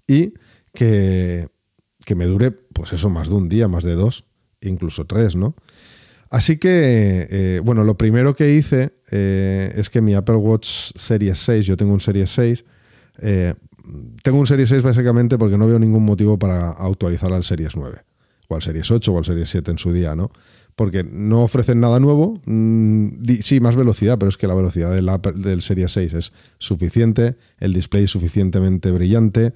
[0.08, 0.34] y
[0.74, 1.48] que,
[2.06, 4.26] que me dure, pues eso, más de un día, más de dos,
[4.62, 5.56] incluso tres, ¿no?
[6.32, 11.38] Así que, eh, bueno, lo primero que hice eh, es que mi Apple Watch Series
[11.40, 12.64] 6, yo tengo un Series 6,
[13.20, 13.54] eh,
[14.24, 17.98] tengo un Series 6 básicamente porque no veo ningún motivo para actualizar al Series 9,
[18.48, 20.32] o al Series 8 o al Series 7 en su día, ¿no?
[20.78, 25.12] Porque no ofrecen nada nuevo, mm, sí, más velocidad, pero es que la velocidad del,
[25.44, 29.54] del Series 6 es suficiente, el display es suficientemente brillante,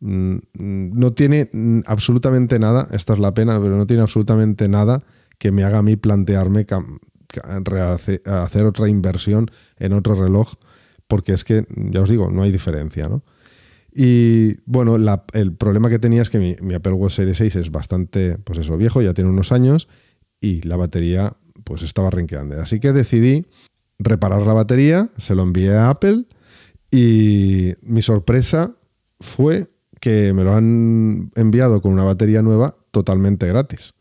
[0.00, 5.02] no tiene mm, absolutamente nada, esta es la pena, pero no tiene absolutamente nada
[5.38, 6.66] que me haga a mí plantearme
[8.24, 10.54] hacer otra inversión en otro reloj,
[11.06, 13.24] porque es que, ya os digo, no hay diferencia, ¿no?
[13.94, 14.96] Y bueno,
[15.32, 18.76] el problema que tenía es que mi, Apple Watch Series 6 es bastante, pues eso,
[18.76, 19.88] viejo, ya tiene unos años
[20.40, 22.60] y la batería pues estaba renqueando.
[22.60, 23.46] Así que decidí
[24.00, 26.24] reparar la batería, se lo envié a Apple
[26.90, 28.74] y mi sorpresa
[29.20, 29.68] fue
[30.04, 33.94] que me lo han enviado con una batería nueva totalmente gratis.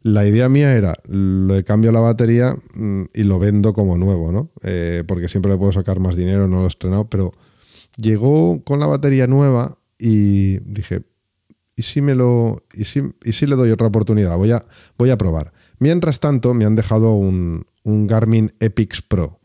[0.00, 4.52] La idea mía era, le cambio la batería mm, y lo vendo como nuevo, ¿no?
[4.62, 7.32] Eh, porque siempre le puedo sacar más dinero, no lo he estrenado, pero
[7.96, 11.02] llegó con la batería nueva y dije,
[11.74, 14.36] ¿y si, me lo, y si, y le doy otra oportunidad?
[14.36, 14.64] Voy a,
[14.96, 15.52] voy a probar.
[15.80, 19.40] Mientras tanto, me han dejado un, Garmin Epix Pro,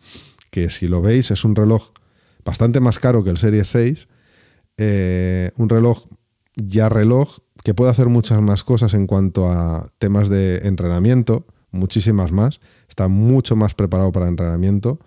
[0.52, 1.90] que si lo veis es un reloj
[2.44, 4.08] bastante más caro que el Series 6,
[4.78, 6.06] eh, un reloj
[6.56, 12.32] ya reloj que puede hacer muchas más cosas en cuanto a temas de entrenamiento, muchísimas
[12.32, 12.60] más.
[12.88, 15.00] Está mucho más preparado para entrenamiento.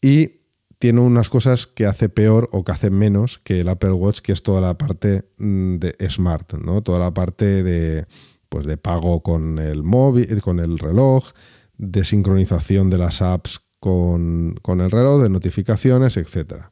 [0.00, 0.42] Y
[0.78, 4.32] tiene unas cosas que hace peor o que hace menos que el Apple Watch, que
[4.32, 6.82] es toda la parte mm, de smart, ¿no?
[6.82, 8.06] Toda la parte de,
[8.48, 11.30] pues de pago con el móvil, con el reloj,
[11.78, 16.64] de sincronización de las apps con, con el reloj, de notificaciones, etc.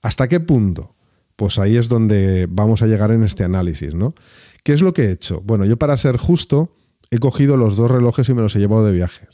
[0.00, 0.93] ¿Hasta qué punto?
[1.36, 4.14] Pues ahí es donde vamos a llegar en este análisis, ¿no?
[4.62, 5.40] ¿Qué es lo que he hecho?
[5.42, 6.76] Bueno, yo para ser justo,
[7.10, 9.28] he cogido los dos relojes y me los he llevado de viajes.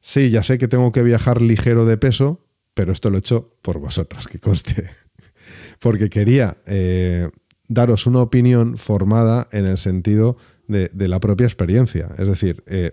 [0.00, 3.56] Sí, ya sé que tengo que viajar ligero de peso, pero esto lo he hecho
[3.62, 4.90] por vosotros, que conste.
[5.80, 7.30] Porque quería eh,
[7.68, 10.36] daros una opinión formada en el sentido
[10.66, 12.10] de, la propia experiencia.
[12.18, 12.92] Es decir, eh,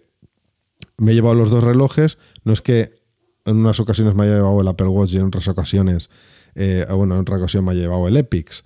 [0.98, 3.02] me he llevado los dos relojes, no es que
[3.46, 6.10] en unas ocasiones me haya llevado el Apple Watch y en otras ocasiones,
[6.56, 8.64] eh, bueno, en otra ocasión me haya llevado el Epix.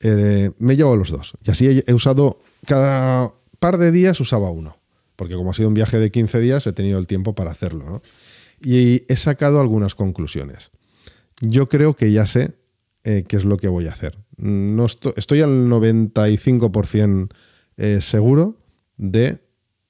[0.00, 1.34] me he llevado los dos.
[1.44, 4.78] Y así he, usado, cada par de días usaba uno.
[5.16, 8.02] Porque como ha sido un viaje de 15 días, he tenido el tiempo para hacerlo.
[8.60, 10.70] y he sacado algunas conclusiones.
[11.40, 12.54] Yo creo que ya sé
[13.04, 14.16] eh, qué es lo que voy a hacer.
[14.36, 17.28] No estoy, al 95%
[17.76, 18.56] eh, seguro
[18.96, 19.40] de...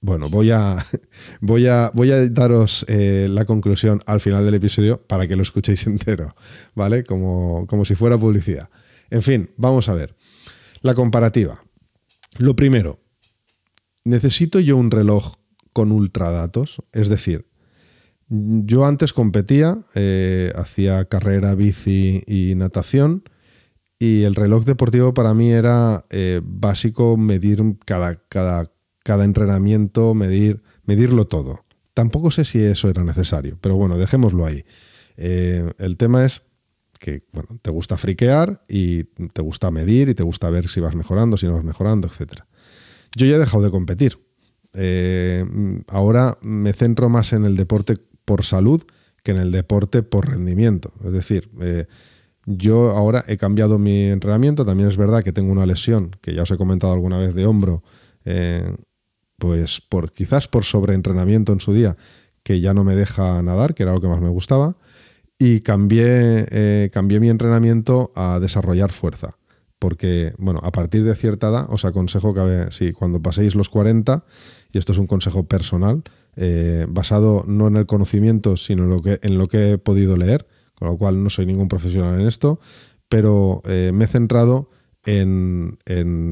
[0.03, 0.85] Bueno, voy a,
[1.41, 5.43] voy a, voy a daros eh, la conclusión al final del episodio para que lo
[5.43, 6.35] escuchéis entero,
[6.75, 7.05] ¿vale?
[7.05, 8.69] Como, como si fuera publicidad.
[9.11, 10.17] En fin, vamos a ver.
[10.81, 11.63] La comparativa.
[12.39, 13.01] Lo primero,
[14.05, 15.37] ¿necesito yo un reloj
[15.73, 16.83] con ultradatos?
[16.93, 17.47] Es decir,
[18.29, 23.23] yo antes competía, eh, hacía carrera, bici y natación.
[23.99, 28.73] Y el reloj deportivo para mí era eh, básico medir cada, cada,
[29.05, 31.65] cada entrenamiento, medir, medirlo todo.
[31.95, 34.65] Tampoco sé si eso era necesario, pero bueno, dejémoslo ahí.
[35.17, 36.43] Eh, el tema es
[36.99, 40.95] que bueno, te gusta friquear y te gusta medir y te gusta ver si vas
[40.95, 42.43] mejorando, si no vas mejorando, etc.
[43.17, 44.19] Yo ya he dejado de competir.
[45.89, 48.83] ahora me centro más en el deporte por salud
[49.23, 50.93] que en el deporte por rendimiento.
[51.05, 51.87] Es decir, eh,
[52.47, 56.43] yo ahora he cambiado mi entrenamiento, también es verdad que tengo una lesión, que ya
[56.43, 57.83] os he comentado alguna vez de hombro,
[58.25, 58.75] eh,
[59.43, 61.97] pues por, quizás por sobreentrenamiento en su día,
[62.45, 64.77] que ya no me deja nadar, que era lo que más me gustaba,
[65.37, 69.37] y cambié, eh, cambié mi entrenamiento a desarrollar fuerza.
[69.81, 74.25] Porque, bueno, a partir de cierta edad os aconsejo que, si cuando paséis los 40,
[74.71, 76.05] y esto es un consejo personal,
[76.37, 80.17] eh, basado no en el conocimiento, sino en lo, que, en lo que he podido
[80.17, 82.61] leer, con lo cual no soy ningún profesional en esto,
[83.09, 84.71] pero eh, me he centrado
[85.05, 85.79] en,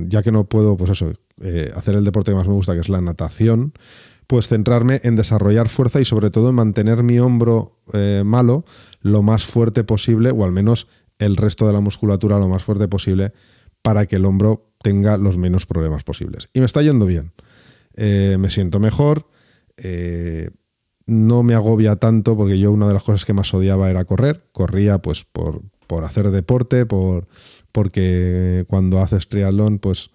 [0.08, 2.80] ya que no puedo, pues eso, eh, hacer el deporte que más me gusta, que
[2.80, 3.72] es la natación,
[4.26, 7.80] pues centrarme en desarrollar fuerza y sobre todo en mantener mi hombro
[8.24, 8.64] malo
[9.00, 10.86] lo más fuerte posible, o al menos
[11.18, 13.32] el resto de la musculatura lo más fuerte posible,
[13.82, 16.48] para que el hombro tenga los menos problemas posibles.
[16.52, 17.32] Y me está yendo bien.
[17.96, 19.26] me siento mejor,
[19.82, 20.50] eh,
[21.06, 24.44] no me agobia tanto porque yo una de las cosas que más odiaba era correr.
[24.52, 27.26] Corría pues por, por hacer deporte, por,
[27.72, 30.10] porque cuando haces triatlón pues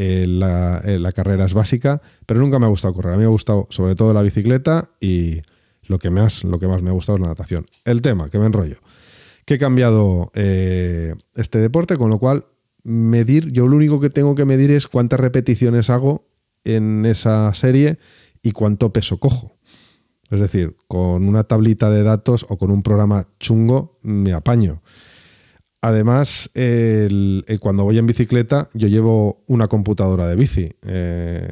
[0.00, 3.14] eh, la, eh, la, carrera es básica, pero nunca me ha gustado correr.
[3.14, 5.40] A mí me ha gustado sobre todo la bicicleta y
[5.88, 7.66] lo que más, lo que más me ha gustado es la natación.
[7.84, 8.76] El tema, que me enrollo.
[9.44, 12.44] Que he cambiado este deporte, con lo cual
[12.84, 16.28] medir, yo lo único que tengo que medir es cuántas repeticiones hago
[16.62, 17.98] en esa serie
[18.40, 19.56] y cuánto peso cojo.
[20.30, 24.80] Es decir, con una tablita de datos o con un programa chungo me apaño.
[25.80, 26.50] Además,
[27.60, 30.72] cuando voy en bicicleta, yo llevo una computadora de bici.
[30.82, 31.48] Eh,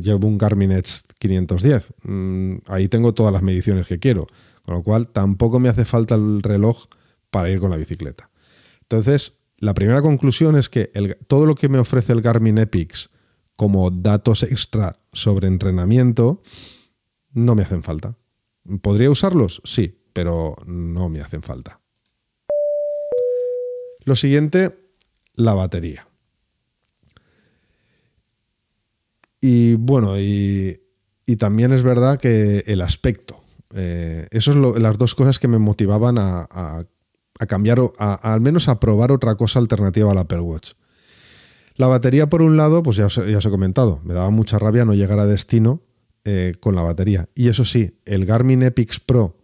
[0.00, 1.92] llevo un Garmin Edge 510.
[2.04, 4.26] Mm, ahí tengo todas las mediciones que quiero.
[4.64, 6.86] Con lo cual, tampoco me hace falta el reloj
[7.30, 8.30] para ir con la bicicleta.
[8.80, 10.90] Entonces, la primera conclusión es que
[11.26, 13.10] todo lo que me ofrece el Garmin Epix
[13.56, 16.42] como datos extra sobre entrenamiento
[17.32, 18.16] no me hacen falta.
[18.80, 19.60] ¿Podría usarlos?
[19.64, 21.80] Sí, pero no me hacen falta.
[24.06, 24.78] Lo siguiente,
[25.34, 26.06] la batería.
[29.40, 30.80] Y bueno, y,
[31.38, 33.42] también es verdad que el aspecto.
[33.74, 36.86] Eh, Esas son las dos cosas que me motivaban a,
[37.48, 40.74] cambiar, o al menos a probar otra cosa alternativa al Apple Watch.
[41.74, 44.94] La batería, por un lado, pues ya os, he comentado, me daba mucha rabia no
[44.94, 45.82] llegar a destino
[46.24, 47.28] eh, con la batería.
[47.34, 49.35] Y eso sí, el Garmin Epix Pro,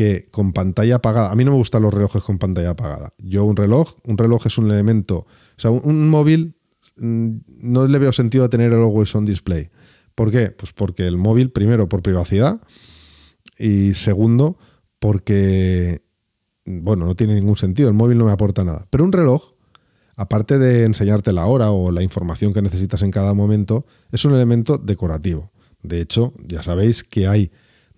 [0.00, 3.12] que con pantalla apagada, a mí no me gustan los relojes con pantalla apagada.
[3.18, 5.26] Yo un reloj, un reloj es un elemento, o
[5.58, 6.54] sea, un, móvil
[6.96, 7.28] mm,
[7.64, 9.68] no le veo sentido a tener el Always On Display.
[10.14, 10.52] ¿Por qué?
[10.52, 12.62] Pues porque el móvil, primero, por privacidad
[13.58, 14.56] y segundo,
[15.00, 16.00] porque,
[16.64, 18.86] bueno, no tiene ningún sentido, el móvil no me aporta nada.
[18.88, 19.52] Pero un reloj
[20.16, 24.32] aparte de enseñarte la hora o la información que necesitas en cada momento, es un
[24.32, 25.52] elemento decorativo.
[25.82, 27.50] De hecho, ya sabéis que hay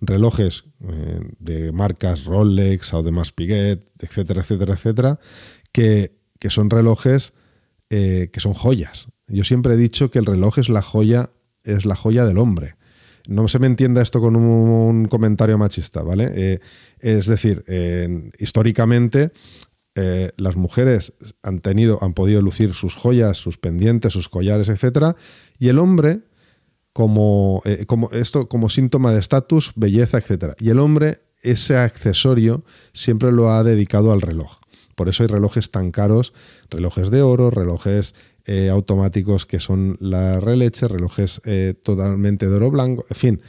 [0.05, 5.19] relojes eh, de marcas Rolex, Audemars Piguet, etcétera, etcétera, etcétera,
[5.71, 6.11] que,
[6.49, 7.33] son relojes
[7.89, 9.07] eh, que son joyas.
[9.27, 11.29] Yo siempre he dicho que el reloj es la joya,
[11.63, 12.75] es la joya del hombre.
[13.27, 16.29] No se me entienda esto con un, comentario machista, ¿vale?
[16.35, 16.59] Eh,
[16.99, 17.63] es decir,
[18.37, 19.31] históricamente
[19.95, 21.13] las mujeres
[21.43, 25.15] han tenido, han podido lucir sus joyas, sus pendientes, sus collares, etcétera,
[25.59, 26.21] y el hombre
[26.93, 30.53] como, eh, como, esto, como síntoma de estatus, belleza, etc.
[30.59, 34.59] Y el hombre, ese accesorio, siempre lo ha dedicado al reloj.
[34.95, 36.33] Por eso hay relojes tan caros,
[36.69, 38.13] relojes de oro, relojes
[38.45, 43.41] eh, automáticos que son la releche, relojes eh, totalmente de oro blanco, en fin,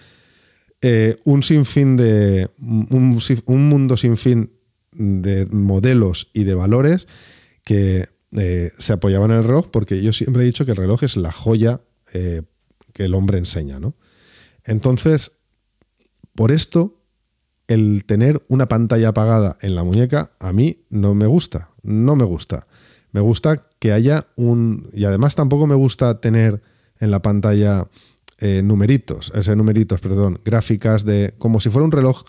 [1.24, 2.50] un sinfín de.
[2.58, 4.52] Un, un, mundo sin fin
[4.92, 7.08] de modelos y de valores
[7.64, 8.06] que
[8.76, 11.32] se apoyaban en el reloj, porque yo siempre he dicho que el reloj es la
[11.32, 11.80] joya
[12.94, 13.94] que el hombre enseña, ¿no?
[14.64, 15.32] Entonces,
[16.34, 17.02] por esto,
[17.68, 22.24] el tener una pantalla apagada en la muñeca a mí no me gusta, no me
[22.24, 22.66] gusta.
[23.12, 24.88] Me gusta que haya un...
[24.92, 26.62] Y además tampoco me gusta tener
[26.98, 27.84] en la pantalla
[28.38, 31.34] eh, numeritos, ese numeritos, perdón, gráficas de...
[31.38, 32.24] como si fuera un reloj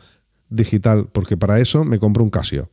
[0.49, 2.69] digital, porque para eso me compro un Casio.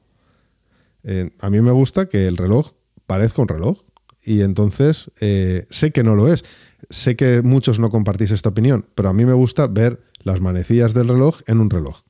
[1.05, 2.72] Eh, a mí me gusta que el reloj
[3.07, 3.81] parezca un reloj.
[4.25, 6.45] Y entonces eh, sé que no lo es
[6.91, 10.95] sé que muchos no compartís esta opinión, pero a mí me gusta ver las manecillas
[10.95, 12.03] del reloj en un reloj.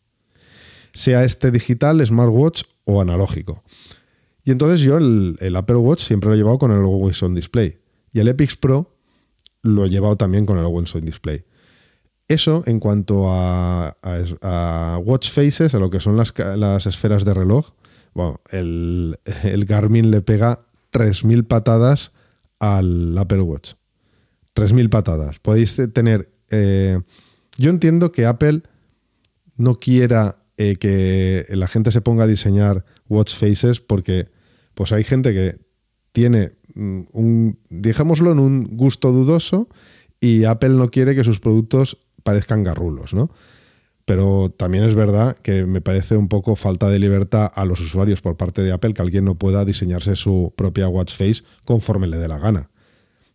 [0.92, 3.62] Sea este digital, smartwatch o analógico.
[4.44, 7.78] Y entonces yo el, Apple Watch siempre lo he llevado con el Always On Display.
[8.12, 8.94] Y el Epix Pro
[9.62, 11.44] lo he llevado también con el Always Display.
[12.28, 13.96] Eso en cuanto a,
[15.04, 17.72] watch faces, a lo que son las, esferas de reloj,
[18.14, 22.12] bueno, el, el Garmin le pega 3.000 patadas
[22.58, 23.72] al Apple Watch.
[24.54, 25.38] 3.000 patadas.
[25.38, 26.32] Podéis tener...
[26.50, 26.98] Eh,
[27.58, 28.62] yo entiendo que Apple
[29.56, 34.28] no quiera eh, que la gente se ponga a diseñar watch faces porque
[34.74, 35.58] pues hay gente que
[36.12, 39.68] tiene mm, un, dejémoslo en un gusto dudoso
[40.20, 43.28] y Apple no quiere que sus productos parezcan garrulos, ¿no?
[44.04, 48.20] Pero también es verdad que me parece un poco falta de libertad a los usuarios
[48.20, 52.18] por parte de Apple que alguien no pueda diseñarse su propia watch face conforme le
[52.18, 52.70] dé la gana.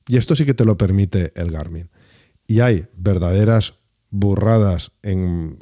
[0.08, 1.90] Y esto sí que te lo permite el Garmin.
[2.48, 3.76] Y hay verdaderas
[4.10, 5.58] burradas en,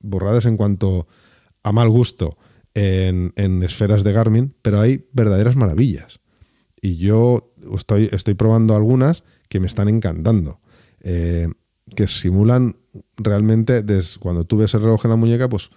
[0.00, 1.06] burradas en cuanto
[1.62, 2.38] a mal gusto
[2.74, 6.20] en, esferas de Garmin, pero hay verdaderas maravillas.
[6.80, 10.60] Y yo estoy, estoy probando algunas que me están encantando.
[11.02, 11.48] Eh,
[11.94, 12.76] que simulan
[13.16, 13.84] realmente,
[14.18, 15.70] cuando tú ves el reloj en la muñeca, pues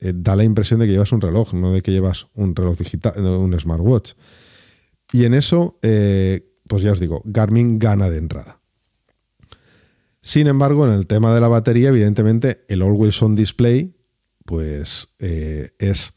[0.00, 2.76] eh, da la impresión de que llevas un reloj, no de que llevas un reloj
[2.76, 4.12] digital, un smartwatch.
[5.12, 8.60] Y en eso eh, pues ya os digo, Garmin gana de entrada.
[10.20, 13.94] Sin embargo, en el tema de la batería, evidentemente, el Always On Display,
[14.44, 16.14] pues eh, es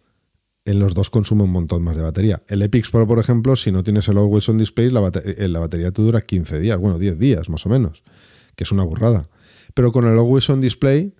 [0.66, 2.44] en los dos consume un montón más de batería.
[2.48, 5.60] El Epix Pro, por ejemplo, si no tienes el Always On Display, la, eh, la
[5.60, 8.04] batería te dura 15 días, bueno, 10 días más o menos,
[8.60, 9.30] que es una burrada.
[9.74, 11.16] Pero con el Always On Display,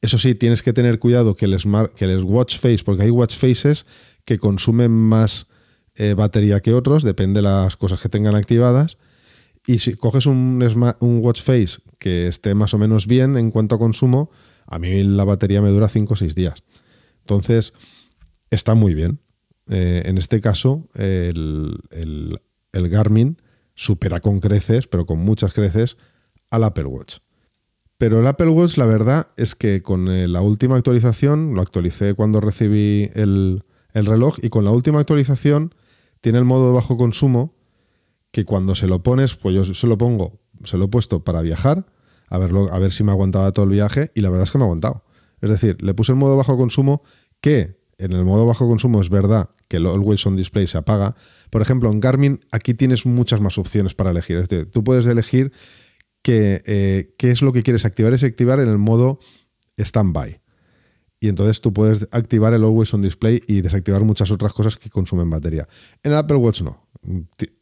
[0.00, 3.10] eso sí, tienes que tener cuidado que el, smart, que el Watch Face, porque hay
[3.10, 3.84] Watch Faces
[4.24, 5.48] que consumen más
[5.96, 8.96] eh, batería que otros, depende de las cosas que tengan activadas.
[9.66, 10.64] Y si coges un,
[11.00, 14.30] un watch face que esté más o menos bien en cuanto a consumo,
[14.66, 16.62] a mí la batería me dura 5 o 6 días.
[17.22, 17.72] Entonces,
[18.50, 19.20] está muy bien.
[19.68, 23.36] Eh, en este caso, el, el, Garmin
[23.74, 25.96] supera con creces, pero con muchas creces,
[26.50, 27.18] al Apple Watch.
[27.98, 32.14] Pero el Apple Watch, la verdad es que con eh, la última actualización, lo actualicé
[32.14, 35.74] cuando recibí el, el reloj, y con la última actualización
[36.20, 37.54] tiene el modo de bajo consumo
[38.30, 41.40] que cuando se lo pones, pues yo se lo pongo, se lo he puesto para
[41.40, 41.86] viajar,
[42.28, 44.58] a, verlo, a ver si me aguantaba todo el viaje y la verdad es que
[44.58, 45.04] me ha aguantado.
[45.40, 47.02] Es decir, le puse el modo bajo consumo
[47.40, 51.14] que en el modo bajo consumo es verdad que el Always On Display se apaga.
[51.50, 54.38] Por ejemplo, en Garmin aquí tienes muchas más opciones para elegir.
[54.38, 55.52] Es decir, tú puedes elegir
[56.24, 58.12] eh, qué es lo que quieres activar.
[58.12, 59.18] Es activar en el modo
[59.78, 60.40] standby
[61.20, 64.90] y entonces tú puedes activar el Always On Display y desactivar muchas otras cosas que
[64.90, 65.66] consumen batería.
[66.02, 66.88] En Apple Watch no,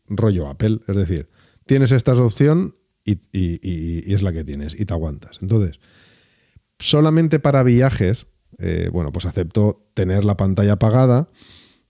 [0.08, 1.28] rollo Apple, es decir,
[1.64, 5.38] tienes esta opción y, es la que tienes y te aguantas.
[5.40, 5.80] Entonces,
[6.78, 8.26] solamente para viajes,
[8.58, 11.30] eh, bueno, pues acepto tener la pantalla apagada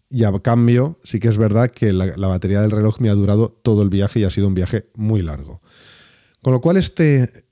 [0.08, 3.48] y a cambio sí que es verdad que la batería del reloj me ha durado
[3.48, 5.62] todo el viaje y ha sido un viaje muy largo.
[6.42, 7.46] Con lo cual este,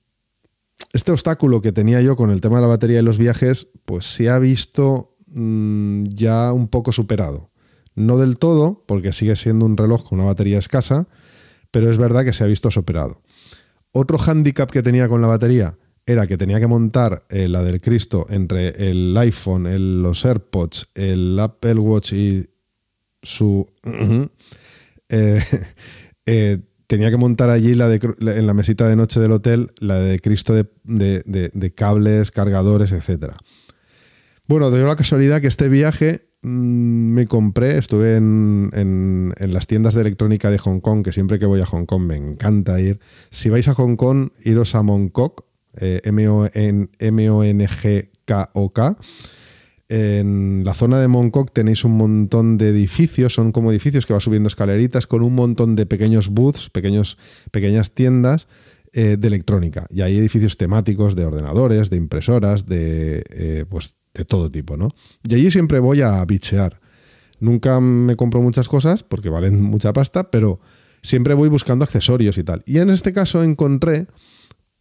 [0.93, 4.07] este obstáculo que tenía yo con el tema de la batería y los viajes, pues
[4.07, 7.51] se ha visto mm, ya un poco superado.
[7.95, 11.09] No del todo, porque sigue siendo un reloj con una batería escasa,
[11.71, 13.23] pero es verdad que se ha visto superado.
[13.93, 15.77] Otro hándicap que tenía con la batería
[16.07, 21.39] era que tenía que montar eh, la del Cristo entre el iPhone, los AirPods, el
[21.39, 22.49] Apple Watch y
[23.23, 23.67] su...
[25.11, 25.45] Eh,
[26.27, 29.99] eh, tenía que montar allí la de, en la mesita de noche del hotel la
[29.99, 33.35] de Cristo de, cables, cargadores, etc.
[34.47, 40.03] Bueno, dio la casualidad que este viaje mm, me compré, estuve en, las tiendas de
[40.03, 43.01] electrónica de Hong Kong, que siempre que voy a Hong Kong me encanta ir.
[43.31, 46.97] Si vais a Hong Kong, iros a Mongkok, eh, M-O-N-G-K-O-K.
[49.97, 54.19] En la zona de Mongkok tenéis un montón de edificios, son como edificios que va
[54.19, 58.49] subiendo escaleritas con un montón de pequeños booths, pequeñas tiendas
[58.93, 59.87] eh, de electrónica.
[59.91, 64.89] Y hay edificios temáticos de ordenadores, de impresoras, de, eh, pues, de todo tipo, ¿no?
[65.23, 66.81] Y allí siempre voy a bichear.
[67.39, 70.59] Nunca me compro muchas cosas porque valen mucha pasta, pero
[71.03, 72.65] siempre voy buscando accesorios y tal.
[72.67, 74.09] Y en este caso encontré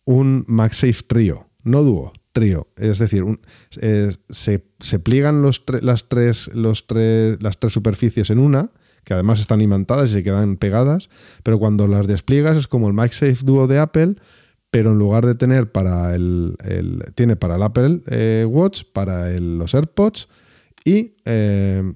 [0.05, 2.67] un MagSafe Trio, no dúo, trío.
[2.75, 3.23] Es decir,
[3.79, 8.71] eh, se, pliegan los las, tres, las tres superficies en una,
[9.05, 11.09] que además están imantadas y se quedan pegadas,
[11.43, 14.15] pero cuando las despliegas es como el MagSafe Duo de Apple,
[14.71, 16.57] pero en lugar de tener para el,
[17.15, 20.27] tiene para el Apple eh, Watch, para los AirPods
[20.83, 21.93] y eh,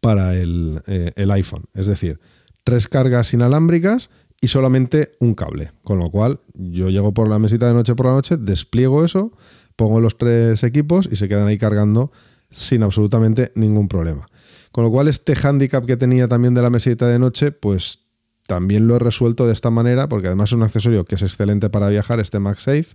[0.00, 1.64] para el, el iPhone.
[1.74, 2.18] Es decir,
[2.64, 4.08] tres cargas inalámbricas
[4.44, 5.72] y solamente un cable.
[5.84, 9.32] Con lo cual, yo llego por la mesita de noche por la noche, despliego eso,
[9.74, 12.12] pongo los tres equipos y se quedan ahí cargando
[12.50, 14.28] sin absolutamente ningún problema.
[14.70, 18.00] Con lo cual, este handicap que tenía también de la mesita de noche, pues
[18.46, 21.70] también lo he resuelto de esta manera, porque además es un accesorio que es excelente
[21.70, 22.88] para viajar, este MagSafe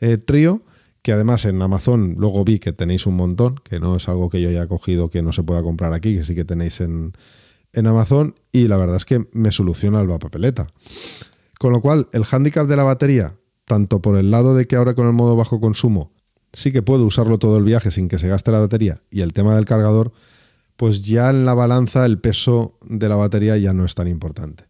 [0.00, 0.62] eh, Trio,
[1.02, 4.40] que además en Amazon luego vi que tenéis un montón, que no es algo que
[4.40, 7.12] yo haya cogido que no se pueda comprar aquí, que sí que tenéis en,
[7.76, 10.66] en Amazon y la verdad es que me soluciona el papeleta.
[11.58, 14.94] Con lo cual, el handicap de la batería, tanto por el lado de que ahora
[14.94, 16.12] con el modo bajo consumo
[16.52, 19.34] sí que puedo usarlo todo el viaje sin que se gaste la batería, y el
[19.34, 20.12] tema del cargador,
[20.76, 24.64] pues ya en la balanza el peso de la batería ya no es tan importante.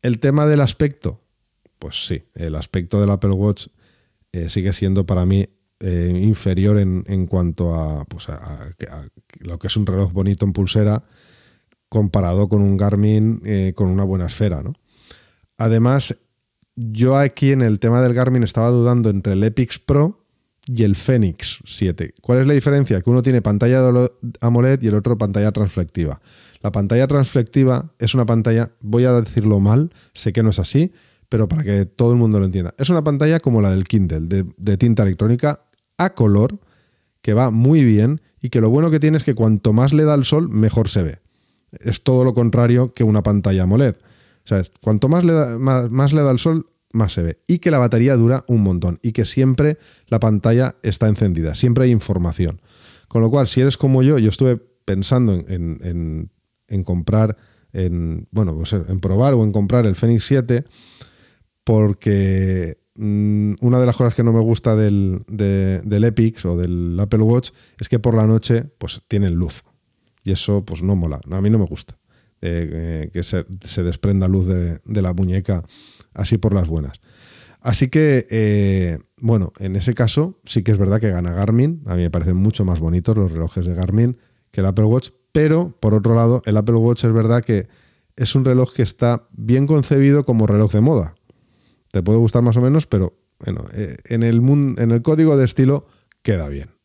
[0.00, 1.20] El tema del aspecto,
[1.80, 3.66] pues sí, el aspecto del Apple Watch
[4.30, 5.48] eh, sigue siendo para mí
[5.80, 8.72] eh, inferior en, cuanto a, pues a,
[9.40, 11.02] lo que es un reloj bonito en pulsera
[11.88, 14.62] comparado con un Garmin eh, con una buena esfera.
[14.62, 14.74] ¿no?
[15.56, 16.16] Además,
[16.74, 20.26] yo aquí en el tema del Garmin estaba dudando entre el Epix Pro
[20.66, 22.14] y el Fenix 7.
[22.20, 23.00] ¿Cuál es la diferencia?
[23.00, 23.82] Que uno tiene pantalla
[24.40, 26.20] AMOLED y el otro pantalla transflectiva.
[26.60, 30.92] La pantalla transflectiva es una pantalla, voy a decirlo mal, sé que no es así,
[31.28, 32.74] pero para que todo el mundo lo entienda.
[32.78, 35.60] Es una pantalla como la del Kindle, de, de tinta electrónica
[35.98, 36.58] a color,
[37.22, 40.04] que va muy bien y que lo bueno que tiene es que cuanto más le
[40.04, 41.25] da el sol, mejor se ve
[41.72, 43.96] es todo lo contrario que una pantalla AMOLED.
[43.96, 47.40] O sea, cuanto más le, da, más, le da el sol, más se ve.
[47.46, 48.98] Y que la batería dura un montón.
[49.02, 51.54] Y que siempre la pantalla está encendida.
[51.54, 52.60] Siempre hay información.
[53.08, 56.30] Con lo cual, si eres como yo, yo estuve pensando en,
[56.84, 57.36] comprar,
[57.72, 60.64] en, bueno, pues en probar o en comprar el Fenix 7,
[61.64, 66.98] porque mm, una de las cosas que no me gusta del, del Epix o del
[67.00, 67.50] Apple Watch
[67.80, 69.64] es que por la noche pues tienen luz
[70.26, 71.96] y eso pues no mola, a mí no me gusta.
[72.42, 75.62] Eh, eh, que se, desprenda luz de, la muñeca
[76.14, 77.00] así por las buenas.
[77.60, 81.82] Así que, eh, bueno, en ese caso sí que es verdad que gana Garmin.
[81.86, 84.18] A mí me parecen mucho más bonitos los relojes de Garmin
[84.50, 85.10] que el Apple Watch.
[85.30, 87.68] Pero, por otro lado, el Apple Watch es verdad que
[88.16, 91.14] es un reloj que está bien concebido como reloj de moda.
[91.92, 94.36] Te puede gustar más o menos, pero bueno, en, el
[94.76, 95.86] en el código de estilo
[96.22, 96.75] queda bien.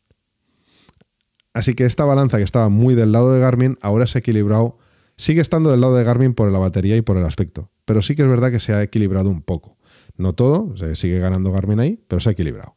[1.54, 4.78] Así que esta balanza que estaba muy del lado de Garmin ahora se ha equilibrado,
[5.16, 8.14] sigue estando del lado de Garmin por la batería y por el aspecto, pero sí
[8.14, 9.76] que es verdad que se ha equilibrado un poco.
[10.16, 12.76] No todo, se sigue ganando Garmin ahí, pero se ha equilibrado.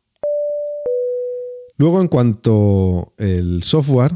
[1.78, 4.16] Luego en cuanto al software,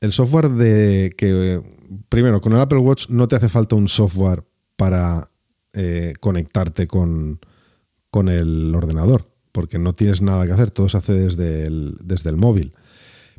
[0.00, 1.60] el software de que
[2.08, 4.44] primero con el Apple Watch no te hace falta un software
[4.76, 5.30] para
[5.72, 7.40] eh, conectarte con,
[8.10, 12.30] con, el ordenador, porque no tienes nada que hacer, todo se hace desde el, desde
[12.30, 12.74] el móvil.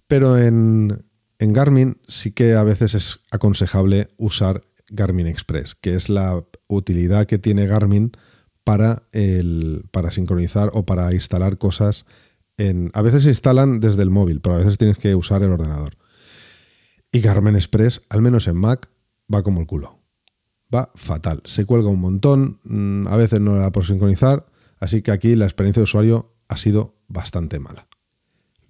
[0.09, 1.05] Pero en,
[1.37, 7.37] Garmin sí que a veces es aconsejable usar Garmin Express, que es la utilidad que
[7.37, 8.11] tiene Garmin
[8.63, 12.07] para, el, para sincronizar o para instalar cosas
[12.57, 12.89] en...
[12.95, 15.95] A veces se instalan desde el móvil, pero a veces tienes que usar el ordenador.
[17.11, 18.89] Y Garmin Express, al menos en Mac,
[19.31, 19.99] va como el culo.
[20.73, 21.43] Va fatal.
[21.45, 24.47] Se cuelga un montón, mm, a veces no da por sincronizar,
[24.79, 27.87] así que aquí la experiencia de usuario ha sido bastante mala.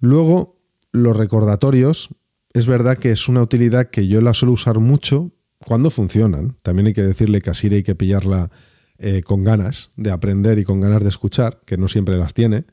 [0.00, 0.59] Luego,
[0.92, 2.10] los recordatorios,
[2.52, 5.32] es verdad que es una utilidad que yo la suelo usar mucho
[5.66, 6.56] cuando funcionan.
[6.62, 8.50] También hay que decirle que a Siri hay que pillarla
[8.98, 12.64] eh, con ganas de aprender y con ganas de escuchar, que no siempre las tiene.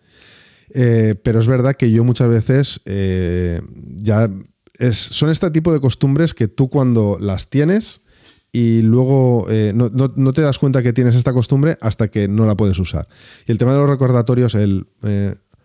[0.74, 3.61] Eh, pero es verdad que yo muchas veces eh,
[3.95, 4.30] ya
[4.78, 8.01] es, son este tipo de costumbres que tú cuando las tienes
[8.51, 12.80] y luego no, te das cuenta que tienes esta costumbre hasta que no la puedes
[12.80, 13.07] usar.
[13.45, 14.88] Y el tema de los recordatorios, el,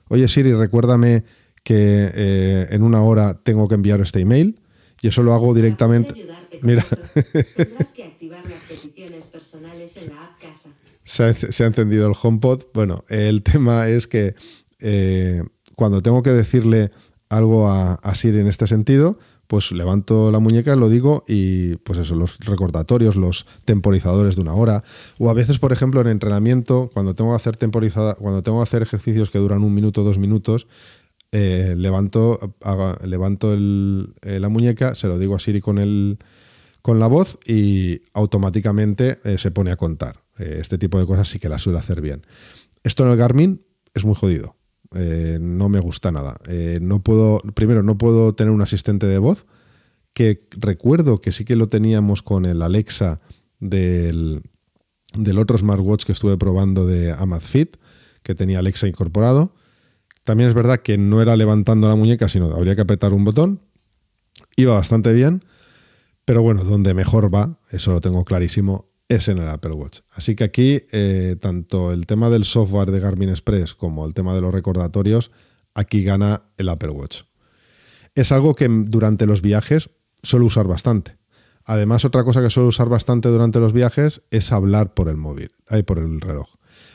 [0.08, 1.24] oye Siri, recuérdame
[1.62, 4.58] que en una hora tengo que enviar este email.
[5.00, 6.14] Y eso lo hago directamente.
[6.62, 6.84] Mira.
[7.94, 10.70] que activar las peticiones personales en la app casa.
[11.02, 12.66] Se ha, encendido el HomePod.
[12.72, 14.36] Bueno, el tema es que
[14.78, 15.42] eh,
[15.74, 16.90] cuando tengo que decirle
[17.28, 22.14] algo a, Siri en este sentido, pues levanto la muñeca, lo digo y pues eso,
[22.14, 24.84] los recordatorios, los temporizadores de una hora.
[25.18, 28.64] O a veces, por ejemplo, en entrenamiento, cuando tengo que hacer temporizada, cuando tengo que
[28.64, 30.68] hacer ejercicios que duran un minuto, dos minutos,
[31.34, 32.38] eh, levanto,
[33.04, 36.18] levanto eh, la muñeca, se lo digo a Siri con el,
[36.82, 40.20] con la voz y automáticamente eh, se pone a contar.
[40.38, 42.26] Este tipo de cosas sí que la suele hacer bien.
[42.82, 43.62] Esto en el Garmin
[43.94, 44.56] es muy jodido.
[45.40, 46.36] No me gusta nada.
[46.80, 49.46] no puedo, primero, no puedo tener un asistente de voz,
[50.14, 53.20] que recuerdo que sí que lo teníamos con el Alexa
[53.60, 54.42] del,
[55.14, 57.76] del otro smartwatch que estuve probando de Amazfit,
[58.22, 59.54] que tenía Alexa incorporado.
[60.24, 63.60] También es verdad que no era levantando la muñeca, sino habría que apretar un botón.
[64.56, 65.42] Iba bastante bien
[66.24, 70.00] pero bueno, donde mejor va, eso lo tengo clarísimo, es en el Apple Watch.
[70.14, 74.34] Así que aquí, eh, tanto el tema del software de Garmin Express como el tema
[74.34, 75.32] de los recordatorios,
[75.74, 77.22] aquí gana el Apple Watch.
[78.14, 79.90] Es algo que durante los viajes
[80.22, 81.18] suelo usar bastante.
[81.64, 85.50] Además, otra cosa que suelo usar bastante durante los viajes es hablar por el móvil,
[85.68, 86.48] ahí por el reloj.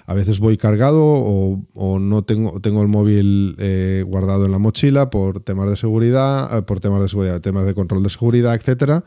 [0.07, 5.09] A veces voy cargado o, no tengo, tengo el móvil eh, guardado en la mochila
[5.09, 9.03] por temas de seguridad, eh, por temas de seguridad, temas de control de seguridad, etcétera.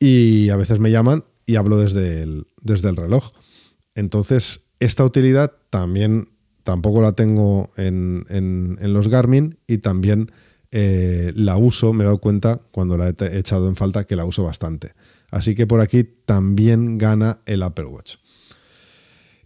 [0.00, 3.30] Y a veces me llaman y hablo desde el, desde el reloj.
[3.94, 6.28] Entonces, esta utilidad también
[6.64, 10.32] tampoco la tengo en, los Garmin y también
[10.72, 14.24] eh, la uso, me he dado cuenta cuando la he echado en falta que la
[14.24, 14.92] uso bastante.
[15.30, 18.16] Así que por aquí también gana el Apple Watch.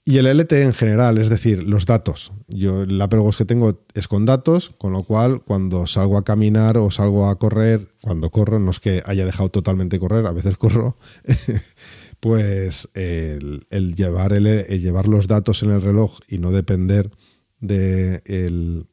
[0.04, 2.32] Y el LTE en general, es decir, los datos.
[2.48, 6.78] Yo el Apple que tengo es con datos, con lo cual cuando salgo a caminar
[6.78, 10.56] o salgo a correr, cuando corro, no es que haya dejado totalmente correr, a veces
[10.58, 10.96] corro,
[12.18, 17.10] pues el, llevar, el, llevar los datos en el reloj y no depender
[17.60, 18.86] de el,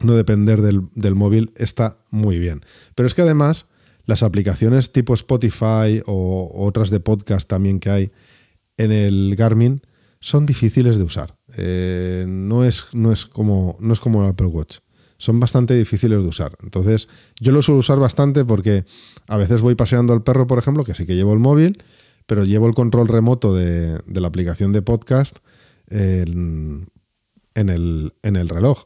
[0.00, 2.62] no depender del, del, móvil está muy bien.
[2.96, 3.66] Pero es que además
[4.04, 8.12] las aplicaciones tipo Spotify o otras de podcast también que hay
[8.76, 9.82] en el Garmin
[10.20, 11.36] son difíciles de usar.
[11.56, 14.78] Eh, no, es, no, es como, no es como el Apple Watch.
[15.16, 16.56] Son bastante difíciles de usar.
[16.62, 17.08] Entonces,
[17.40, 18.84] yo lo suelo usar bastante porque
[19.28, 21.82] a veces voy paseando al perro, por ejemplo, que sí que llevo el móvil,
[22.26, 25.38] pero llevo el control remoto de, la aplicación de podcast
[25.88, 26.86] en,
[27.54, 28.84] el, en el reloj.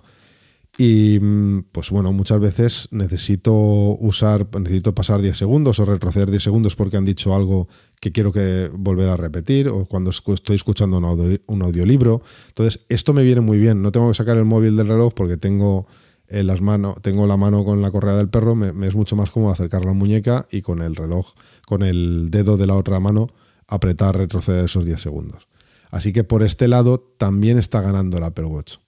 [0.77, 6.43] Y mm, pues bueno, muchas veces necesito usar, necesito pasar 10 segundos o retroceder 10
[6.43, 7.69] segundos porque han dicho algo
[8.01, 12.23] que quiero que volver a repetir o cuando estoy escuchando un, audiolibro.
[12.49, 13.83] Entonces, esto me viene muy bien.
[13.83, 15.87] No tengo que sacar el móvil del reloj porque tengo
[16.27, 19.31] eh, las manos, tengo la mano con la correa del perro, me, es mucho más
[19.31, 21.35] cómodo acercar la muñeca y con el reloj,
[21.67, 23.29] con el dedo de la otra mano,
[23.69, 25.47] apretar, retroceder esos 10 segundos.
[25.91, 28.79] Así que por este lado también está ganando el Apple Watch.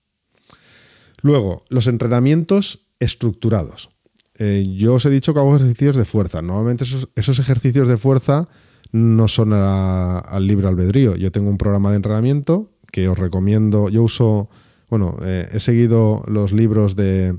[1.23, 3.91] Luego, los entrenamientos estructurados.
[4.39, 6.43] Eh, yo os he dicho que hago ejercicios de fuerza.
[6.43, 8.49] Normalmente esos, ejercicios de fuerza
[8.93, 11.17] no son al libre albedrío.
[11.17, 13.89] Yo tengo un programa de entrenamiento que os recomiendo.
[13.89, 14.49] Yo uso,
[14.89, 17.39] bueno, eh, he seguido los libros de,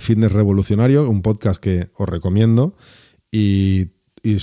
[0.00, 2.74] Fitness Revolucionario, un podcast que os recomiendo,
[3.30, 3.88] y,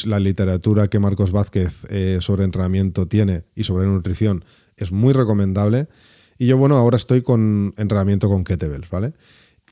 [0.06, 4.46] la literatura que Marcos Vázquez eh, sobre entrenamiento tiene y sobre nutrición
[4.78, 5.89] es muy recomendable.
[6.38, 9.14] Y yo, bueno, ahora estoy con entrenamiento con kettlebells, ¿vale?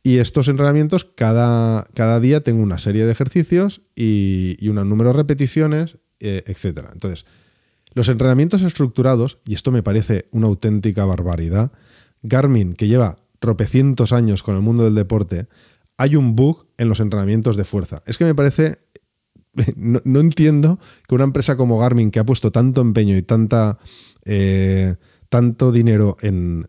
[0.04, 5.12] Y estos entrenamientos, cada, cada día tengo una serie de ejercicios y, y un número
[5.12, 6.88] de repeticiones, eh, etc.
[6.92, 7.26] Entonces,
[7.94, 11.72] los entrenamientos estructurados, y esto me parece una auténtica barbaridad,
[12.24, 15.48] Garmin, que lleva tropecientos años con el mundo del deporte,
[15.98, 18.02] hay un bug en los entrenamientos de fuerza.
[18.06, 18.80] Es que me parece...
[19.76, 23.78] No, entiendo que una empresa como Garmin, que ha puesto tanto empeño y tanta...
[24.24, 24.96] Eh,
[25.32, 26.68] tanto dinero en,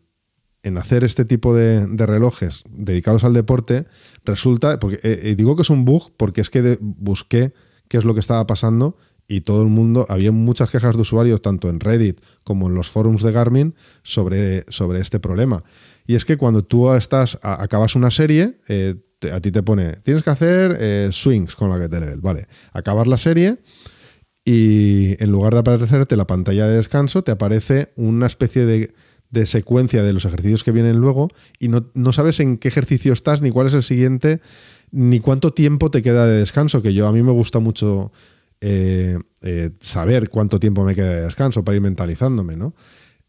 [0.79, 3.87] hacer este tipo de, relojes dedicados al deporte,
[4.25, 7.53] resulta, porque eh, eh, digo que es un bug porque es que busqué
[7.89, 8.97] qué es lo que estaba pasando
[9.27, 12.89] y todo el mundo, había muchas quejas de usuarios, tanto en Reddit como en los
[12.89, 15.65] forums de Garmin, sobre, sobre este problema.
[16.07, 18.95] Y es que cuando tú estás, acabas una serie, eh,
[19.33, 23.09] a ti te pone, tienes que hacer swings con la que te level, vale, acabas
[23.09, 23.59] la serie
[24.45, 30.03] y en lugar de aparecerte la pantalla de descanso, te aparece una especie de, secuencia
[30.03, 31.29] de los ejercicios que vienen luego
[31.59, 34.41] y no, sabes en qué ejercicio estás, ni cuál es el siguiente,
[34.91, 38.13] ni cuánto tiempo te queda de descanso, que yo a mí me gusta mucho
[38.61, 42.75] eh, eh, saber cuánto tiempo me queda de descanso para ir mentalizándome, ¿no?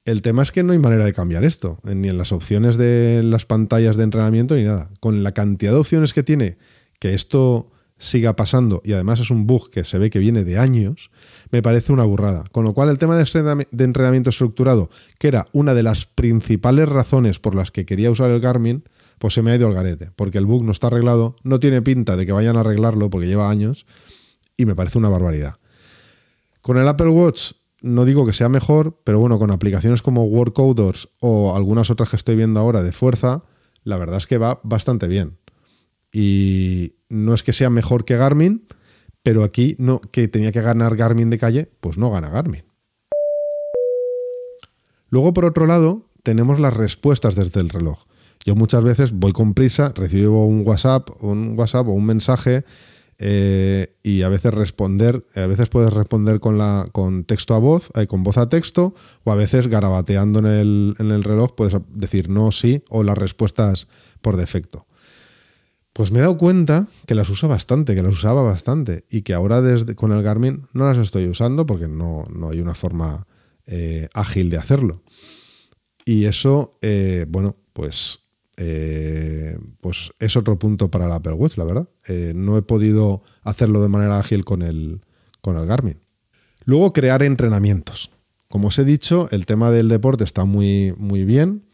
[0.05, 3.21] El tema es que no hay manera de cambiar esto, ni en las opciones de
[3.23, 4.89] las pantallas de entrenamiento ni nada.
[4.99, 6.57] Con la cantidad de opciones que tiene,
[6.99, 7.71] que esto
[8.03, 11.09] siga pasando y además es un bug que se ve que viene de años,
[11.51, 12.43] me parece una burrada.
[12.51, 14.89] Con lo cual el tema de entrenamiento estructurado,
[15.19, 18.83] que era una de las principales razones por las que quería usar el Garmin,
[19.19, 21.81] pues se me ha ido al garete, porque el bug no está arreglado, no tiene
[21.81, 23.85] pinta de que vayan a arreglarlo porque lleva años
[24.57, 25.55] y me parece una barbaridad.
[26.59, 31.09] Con el Apple Watch no digo que sea mejor, pero bueno, con aplicaciones como Workcoders
[31.19, 33.43] o algunas otras que estoy viendo ahora de fuerza,
[33.83, 35.37] la verdad es que va bastante bien.
[36.13, 38.65] Y no es que sea mejor que Garmin,
[39.23, 42.63] pero aquí no, que tenía que ganar Garmin de calle, pues no gana Garmin.
[45.09, 48.05] Luego, por otro lado, tenemos las respuestas desde el reloj.
[48.45, 52.63] Yo muchas veces voy con prisa, recibo un WhatsApp, un WhatsApp o un mensaje
[53.19, 57.89] eh, y a veces responder, a veces puedes responder con, la, con texto a voz,
[57.95, 58.93] eh, con voz a texto,
[59.23, 63.17] o a veces garabateando en el, en el reloj puedes decir no, sí, o las
[63.17, 63.87] respuestas
[64.21, 64.87] por defecto.
[65.93, 69.35] Pues me he dado cuenta que las uso bastante, que las usaba bastante y que
[69.35, 73.27] ahora desde, con el Garmin no las estoy usando porque no, hay una forma
[73.67, 75.03] eh, ágil de hacerlo.
[76.03, 78.21] Y eso, eh, bueno, pues,
[78.57, 81.87] eh, pues es otro punto para la Apple Watch, la verdad.
[82.33, 85.01] no he podido hacerlo de manera ágil con el,
[85.41, 85.99] con el Garmin.
[86.65, 88.09] Luego, crear entrenamientos.
[88.47, 91.65] Como os he dicho, el tema del deporte está muy, muy bien,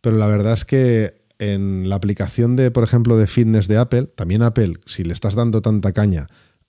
[0.00, 4.06] pero la verdad es que en la aplicación de, por ejemplo, de fitness de Apple,
[4.14, 6.28] también Apple, si le estás dando tanta caña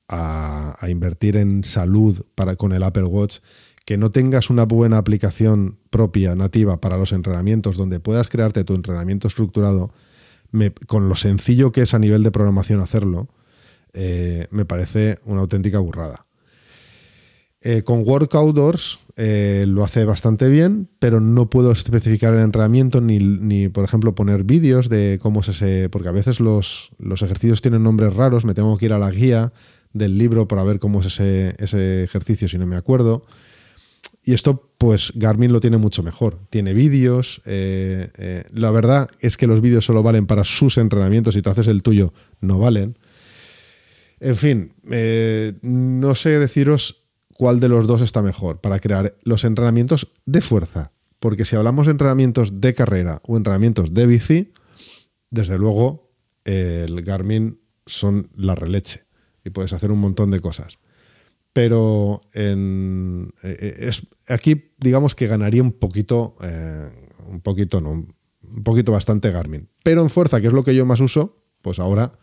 [0.10, 3.40] a, invertir en salud para, con el Apple Watch,
[3.86, 8.76] que no tengas una buena aplicación propia, nativa para los entrenamientos, donde puedas crearte tu
[8.76, 9.92] entrenamiento estructurado,
[10.88, 13.28] con lo sencillo que es a nivel de programación hacerlo,
[13.94, 16.27] eh, me parece una auténtica burrada.
[17.62, 23.02] Eh, con Work Outdoors eh, lo hace bastante bien, pero no puedo especificar el entrenamiento
[23.02, 25.90] ni, por ejemplo, poner vídeos de cómo se se.
[25.90, 29.54] Porque a veces los, ejercicios tienen nombres raros, me tengo que ir a la guía
[29.92, 33.26] del libro para ver cómo es ese, ese ejercicio si no me acuerdo.
[34.24, 36.38] Y esto, pues Garmin lo tiene mucho mejor.
[36.52, 37.42] Tiene vídeos.
[37.46, 41.34] Eh, la verdad es que los vídeos solo valen para sus entrenamientos.
[41.34, 43.00] Si tú haces el tuyo, no valen.
[44.20, 44.72] En fin,
[45.62, 47.07] no sé deciros
[47.38, 50.92] cuál de los dos está mejor para crear los entrenamientos de fuerza.
[51.20, 54.54] Porque si hablamos de entrenamientos de carrera o entrenamientos de bici,
[55.30, 56.12] desde luego
[56.44, 59.06] el Garmin son la releche
[59.44, 60.80] y puedes hacer un montón de cosas.
[61.54, 63.92] Pero en, eh, eh,
[64.28, 66.88] aquí digamos que ganaría un poquito, eh,
[67.28, 69.70] un poquito no, un poquito bastante Garmin.
[69.84, 72.14] Pero en fuerza, que es lo que yo más uso, pues ahora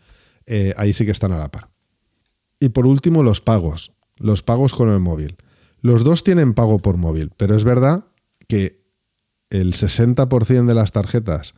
[0.77, 1.69] ahí sí que están a la par.
[2.59, 5.37] Y por último, los pagos los pagos con el móvil.
[5.81, 8.05] Los dos tienen pago por móvil, pero es verdad
[8.47, 8.83] que
[9.49, 11.53] el 60% de las tarjetas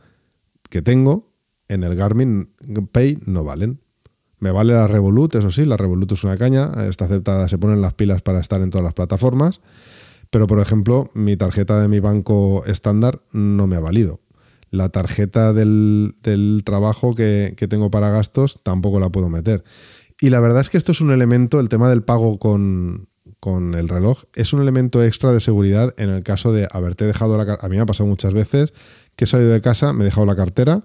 [0.68, 1.32] que tengo
[1.68, 2.54] en el Garmin
[2.92, 3.80] Pay no valen.
[4.38, 7.80] Me vale la Revolut, eso sí, la Revolut es una caña, está aceptada, se ponen
[7.80, 9.60] las pilas para estar en todas las plataformas,
[10.30, 14.20] pero por ejemplo, mi tarjeta de mi banco estándar no me ha valido.
[14.70, 16.14] La tarjeta del,
[16.64, 19.64] trabajo que, que tengo para gastos tampoco la puedo meter.
[20.20, 23.08] Y la verdad es que esto es un elemento, el tema del pago con,
[23.74, 27.58] el reloj, es un elemento extra de seguridad en el caso de haberte dejado la
[27.60, 28.72] A mí me ha pasado muchas veces
[29.14, 30.82] que he salido de casa, me he dejado la cartera,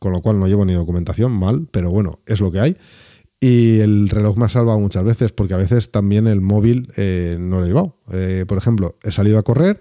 [0.00, 2.76] con lo cual no llevo ni documentación, mal, pero bueno, es lo que hay.
[3.40, 7.36] Y el reloj me ha salvado muchas veces, porque a veces también el móvil eh,
[7.38, 7.98] no lo he llevado.
[8.12, 9.80] Eh, por ejemplo, he salido a correr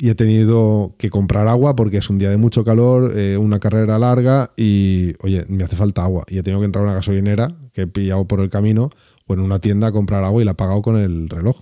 [0.00, 3.58] y he tenido que comprar agua porque es un día de mucho calor, eh, una
[3.58, 6.24] carrera larga y, oye, me hace falta agua.
[6.26, 8.90] Y he tenido que entrar a una gasolinera que he pillado por el camino
[9.26, 11.60] o en una tienda a comprar agua y la he pagado con el reloj.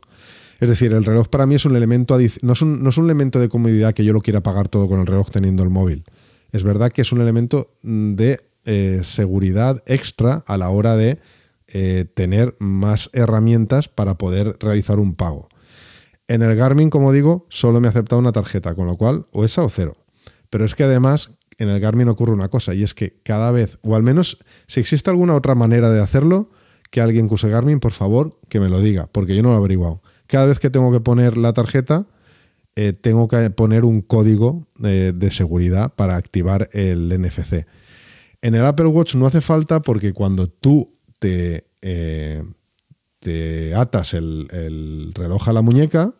[0.60, 3.06] Es decir, el reloj para mí es un elemento, no es un, no es un
[3.06, 6.04] elemento de comodidad que yo lo quiera pagar todo con el reloj teniendo el móvil.
[6.52, 11.18] Es verdad que es un elemento de eh, seguridad extra a la hora de
[11.66, 15.48] eh, tener más herramientas para poder realizar un pago.
[16.28, 19.44] En el Garmin, como digo, solo me ha aceptado una tarjeta, con lo cual o
[19.44, 19.96] esa o cero.
[20.50, 23.78] Pero es que además en el Garmin ocurre una cosa, y es que cada vez,
[23.82, 26.50] o al menos si existe alguna otra manera de hacerlo,
[26.90, 29.56] que alguien que use Garmin, por favor, que me lo diga, porque yo no lo
[29.56, 30.02] he averiguado.
[30.26, 32.06] Cada vez que tengo que poner la tarjeta,
[32.76, 37.66] eh, tengo que poner un código eh, de seguridad para activar el NFC.
[38.40, 42.44] En el Apple Watch no hace falta porque cuando tú te, eh,
[43.18, 46.14] te atas el, reloj a la muñeca,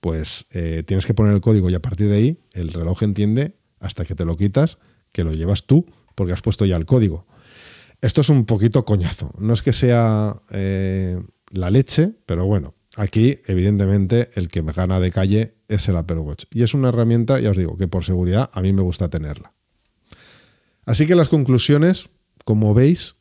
[0.00, 3.56] pues eh, tienes que poner el código y a partir de ahí el reloj entiende
[3.80, 4.78] hasta que te lo quitas
[5.12, 7.26] que lo llevas tú porque has puesto ya el código.
[8.00, 9.30] Esto es un poquito coñazo.
[9.38, 11.20] No es que sea eh,
[11.50, 16.18] la leche, pero bueno, aquí evidentemente el que me gana de calle es el Apple
[16.18, 16.44] Watch.
[16.52, 19.52] Y es una herramienta, ya os digo, que por seguridad a mí me gusta tenerla.
[20.84, 22.08] Así que las conclusiones,
[22.44, 23.16] como veis,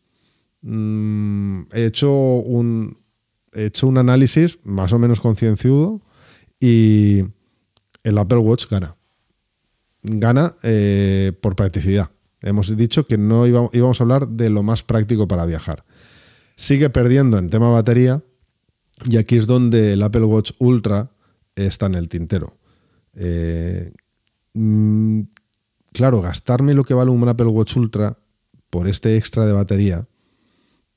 [0.61, 2.99] mm, he, hecho un,
[3.53, 6.01] he hecho un análisis más o menos concienciudo
[6.60, 7.24] y
[8.03, 8.95] el Apple Watch gana.
[10.03, 12.12] Gana eh, por practicidad.
[12.41, 15.84] Hemos dicho que no íbamos, a hablar de lo más práctico para viajar.
[16.55, 18.24] Sigue perdiendo en tema batería
[19.05, 21.12] y aquí es donde el Apple Watch Ultra
[21.55, 22.58] está en el tintero.
[23.16, 23.91] Eh,
[24.53, 25.22] mm,
[25.93, 28.18] claro, gastarme lo que vale un Apple Watch Ultra
[28.70, 30.08] por este extra de batería,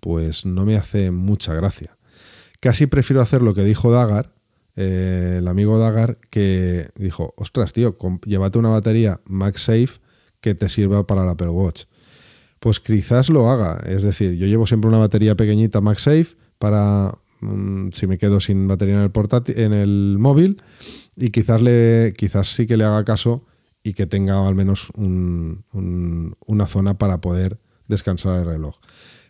[0.00, 1.96] pues no me hace mucha gracia.
[2.60, 4.34] Casi prefiero hacer lo que dijo Dagar,
[4.82, 10.00] eh, el amigo Dagar, que dijo, ostras, tío, llévate una batería MagSafe
[10.40, 11.84] que te sirva para el Apple Watch.
[12.60, 13.82] Pues quizás lo haga.
[13.86, 16.28] Es decir, yo llevo siempre una batería pequeñita MagSafe
[16.58, 17.12] para
[17.42, 20.62] mm, si me quedo sin batería en el portátil, en el móvil,
[21.14, 23.44] y quizás le, quizás sí que le haga caso
[23.82, 28.78] y que tenga al menos una zona para poder descansar el reloj.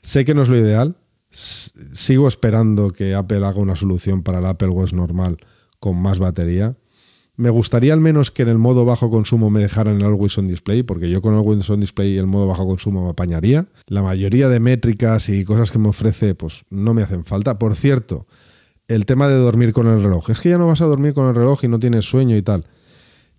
[0.01, 0.97] Sé que no es lo ideal.
[1.31, 5.39] Sigo esperando que Apple haga una solución para el Apple Watch normal
[5.79, 6.77] con más batería.
[7.37, 10.47] Me gustaría al menos que en el modo bajo consumo me dejaran el Always On
[10.47, 13.67] Display, porque yo con el Always On Display y el modo bajo consumo me apañaría.
[13.87, 17.59] La mayoría de métricas y cosas que me ofrece, pues no me hacen falta.
[17.59, 18.27] Por cierto,
[18.89, 20.29] el tema de dormir con el reloj.
[20.31, 22.43] Es que ya no vas a dormir con el reloj y no tienes sueño y
[22.43, 22.67] tal.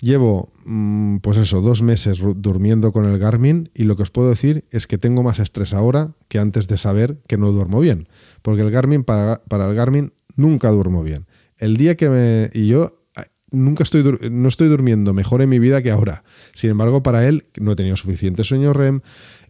[0.02, 4.30] Llevo, mm, pues eso, dos meses durmiendo con el Garmin y lo que os puedo
[4.30, 8.08] decir es que tengo más estrés ahora que antes de saber que no duermo bien.
[8.42, 11.28] Porque el Garmin, para, el Garmin, nunca duermo bien.
[11.56, 12.50] El día que me...
[12.52, 13.00] Y yo
[13.52, 16.24] nunca estoy, no estoy durmiendo mejor en mi vida que ahora.
[16.56, 19.02] Sin embargo, para él no he tenido suficiente sueño REM,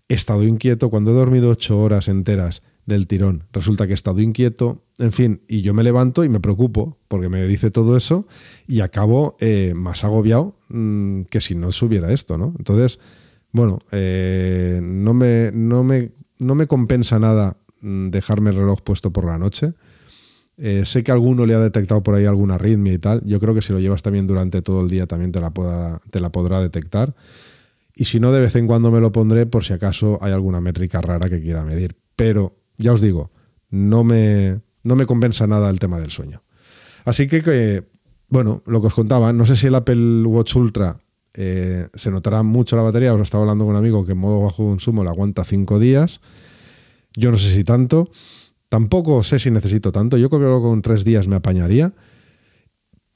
[0.09, 2.61] he estado inquieto cuando he dormido ocho horas enteras
[2.91, 3.45] del tirón.
[3.51, 7.29] Resulta que he estado inquieto, en fin, y yo me levanto y me preocupo porque
[7.29, 8.27] me dice todo eso
[8.67, 12.53] y acabo eh, más agobiado mm, que si no subiera esto, ¿no?
[12.57, 12.99] Entonces,
[13.51, 19.11] bueno, eh, no, me, no, me, no me compensa nada mm, dejarme el reloj puesto
[19.11, 19.73] por la noche.
[20.57, 23.23] Eh, sé que alguno le ha detectado por ahí alguna arritmia y tal.
[23.25, 25.51] Yo creo que si lo llevas también durante todo el día también te la,
[26.11, 27.15] te la podrá detectar.
[27.95, 30.61] Y si no, de vez en cuando me lo pondré por si acaso hay alguna
[30.61, 31.97] métrica rara que quiera medir.
[32.15, 33.31] Pero ya os digo,
[33.69, 36.43] no me, no me compensa nada el tema del sueño.
[37.05, 37.83] Así que,
[38.27, 40.99] bueno, lo que os contaba, no sé si el Apple Watch Ultra
[41.33, 43.13] eh, se notará mucho la batería.
[43.13, 46.19] Os estaba hablando con un amigo que en modo bajo consumo le aguanta 5 días.
[47.15, 48.11] Yo no sé si tanto.
[48.69, 50.17] Tampoco sé si necesito tanto.
[50.17, 51.93] Yo creo que con tres días me apañaría.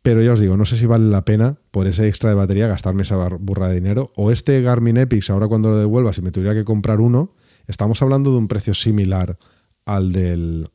[0.01, 2.67] Pero ya os digo, no sé si vale la pena por ese extra de batería
[2.67, 4.11] gastarme esa burra de dinero.
[4.15, 7.33] O este Garmin Epix, ahora cuando lo devuelva, si me tuviera que comprar uno,
[7.67, 9.37] estamos hablando de un precio similar
[9.85, 10.67] al del,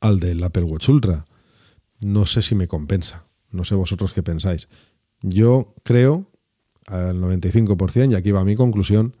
[0.00, 1.24] al del Apple Watch Ultra.
[2.00, 3.26] No sé si me compensa.
[3.50, 4.68] No sé vosotros qué pensáis.
[5.22, 6.30] Yo creo,
[6.86, 9.16] al 95%, y aquí va mi conclusión,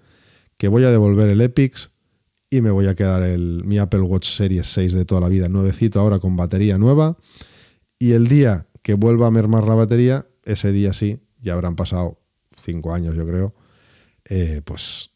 [0.56, 1.90] que voy a devolver el Epix
[2.50, 5.48] y me voy a quedar el, mi Apple Watch Series 6 de toda la vida,
[5.48, 7.16] nuevecito ahora con batería nueva.
[7.98, 12.18] Y el día que vuelva a mermar la batería, ese día sí, ya habrán pasado
[12.56, 13.54] cinco años yo creo,
[14.28, 15.10] eh, pues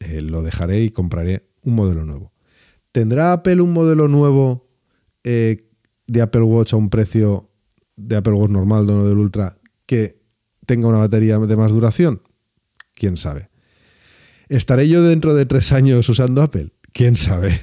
[0.00, 2.33] eh, lo dejaré y compraré un modelo nuevo.
[2.94, 4.68] ¿Tendrá Apple un modelo nuevo
[5.24, 5.68] eh,
[6.06, 7.50] de Apple Watch a un precio
[7.96, 10.22] de Apple Watch normal, no del Ultra, que
[10.64, 12.22] tenga una batería de más duración?
[12.94, 13.50] ¿Quién sabe?
[14.48, 16.70] ¿Estaré yo dentro de tres años usando Apple?
[16.92, 17.60] ¿Quién sabe?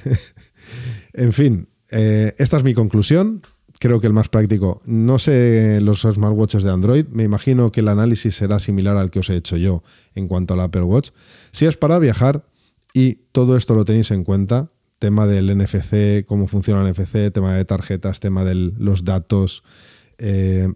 [1.14, 3.40] en fin, eh, esta es mi conclusión.
[3.78, 7.88] Creo que el más práctico, no sé los smartwatches de Android, me imagino que el
[7.88, 9.82] análisis será similar al que os he hecho yo
[10.14, 11.08] en cuanto al Apple Watch.
[11.52, 12.44] Si es para viajar
[12.92, 14.70] y todo esto lo tenéis en cuenta,
[15.02, 19.64] tema del NFC, cómo funciona el NFC, tema de tarjetas, tema de los datos,
[20.18, 20.72] eh,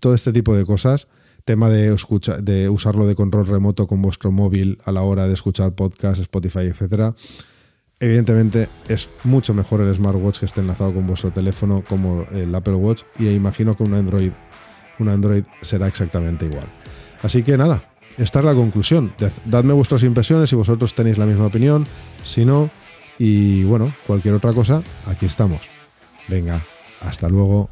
[0.00, 1.08] todo este tipo de cosas,
[1.44, 1.94] tema de,
[2.42, 6.60] de usarlo de control remoto con vuestro móvil a la hora de escuchar podcast, Spotify,
[6.60, 7.14] etcétera.
[8.00, 12.76] Evidentemente es mucho mejor el smartwatch que esté enlazado con vuestro teléfono como el Apple
[12.76, 14.32] Watch y imagino que un Android,
[14.98, 16.72] un Android será exactamente igual.
[17.22, 19.12] Así que nada, esta es la conclusión.
[19.44, 21.86] Dadme vuestras impresiones si vosotros tenéis la misma opinión,
[22.22, 22.70] si no,
[23.18, 25.60] y bueno, cualquier otra cosa, aquí estamos.
[26.28, 26.64] Venga,
[27.00, 27.70] hasta luego.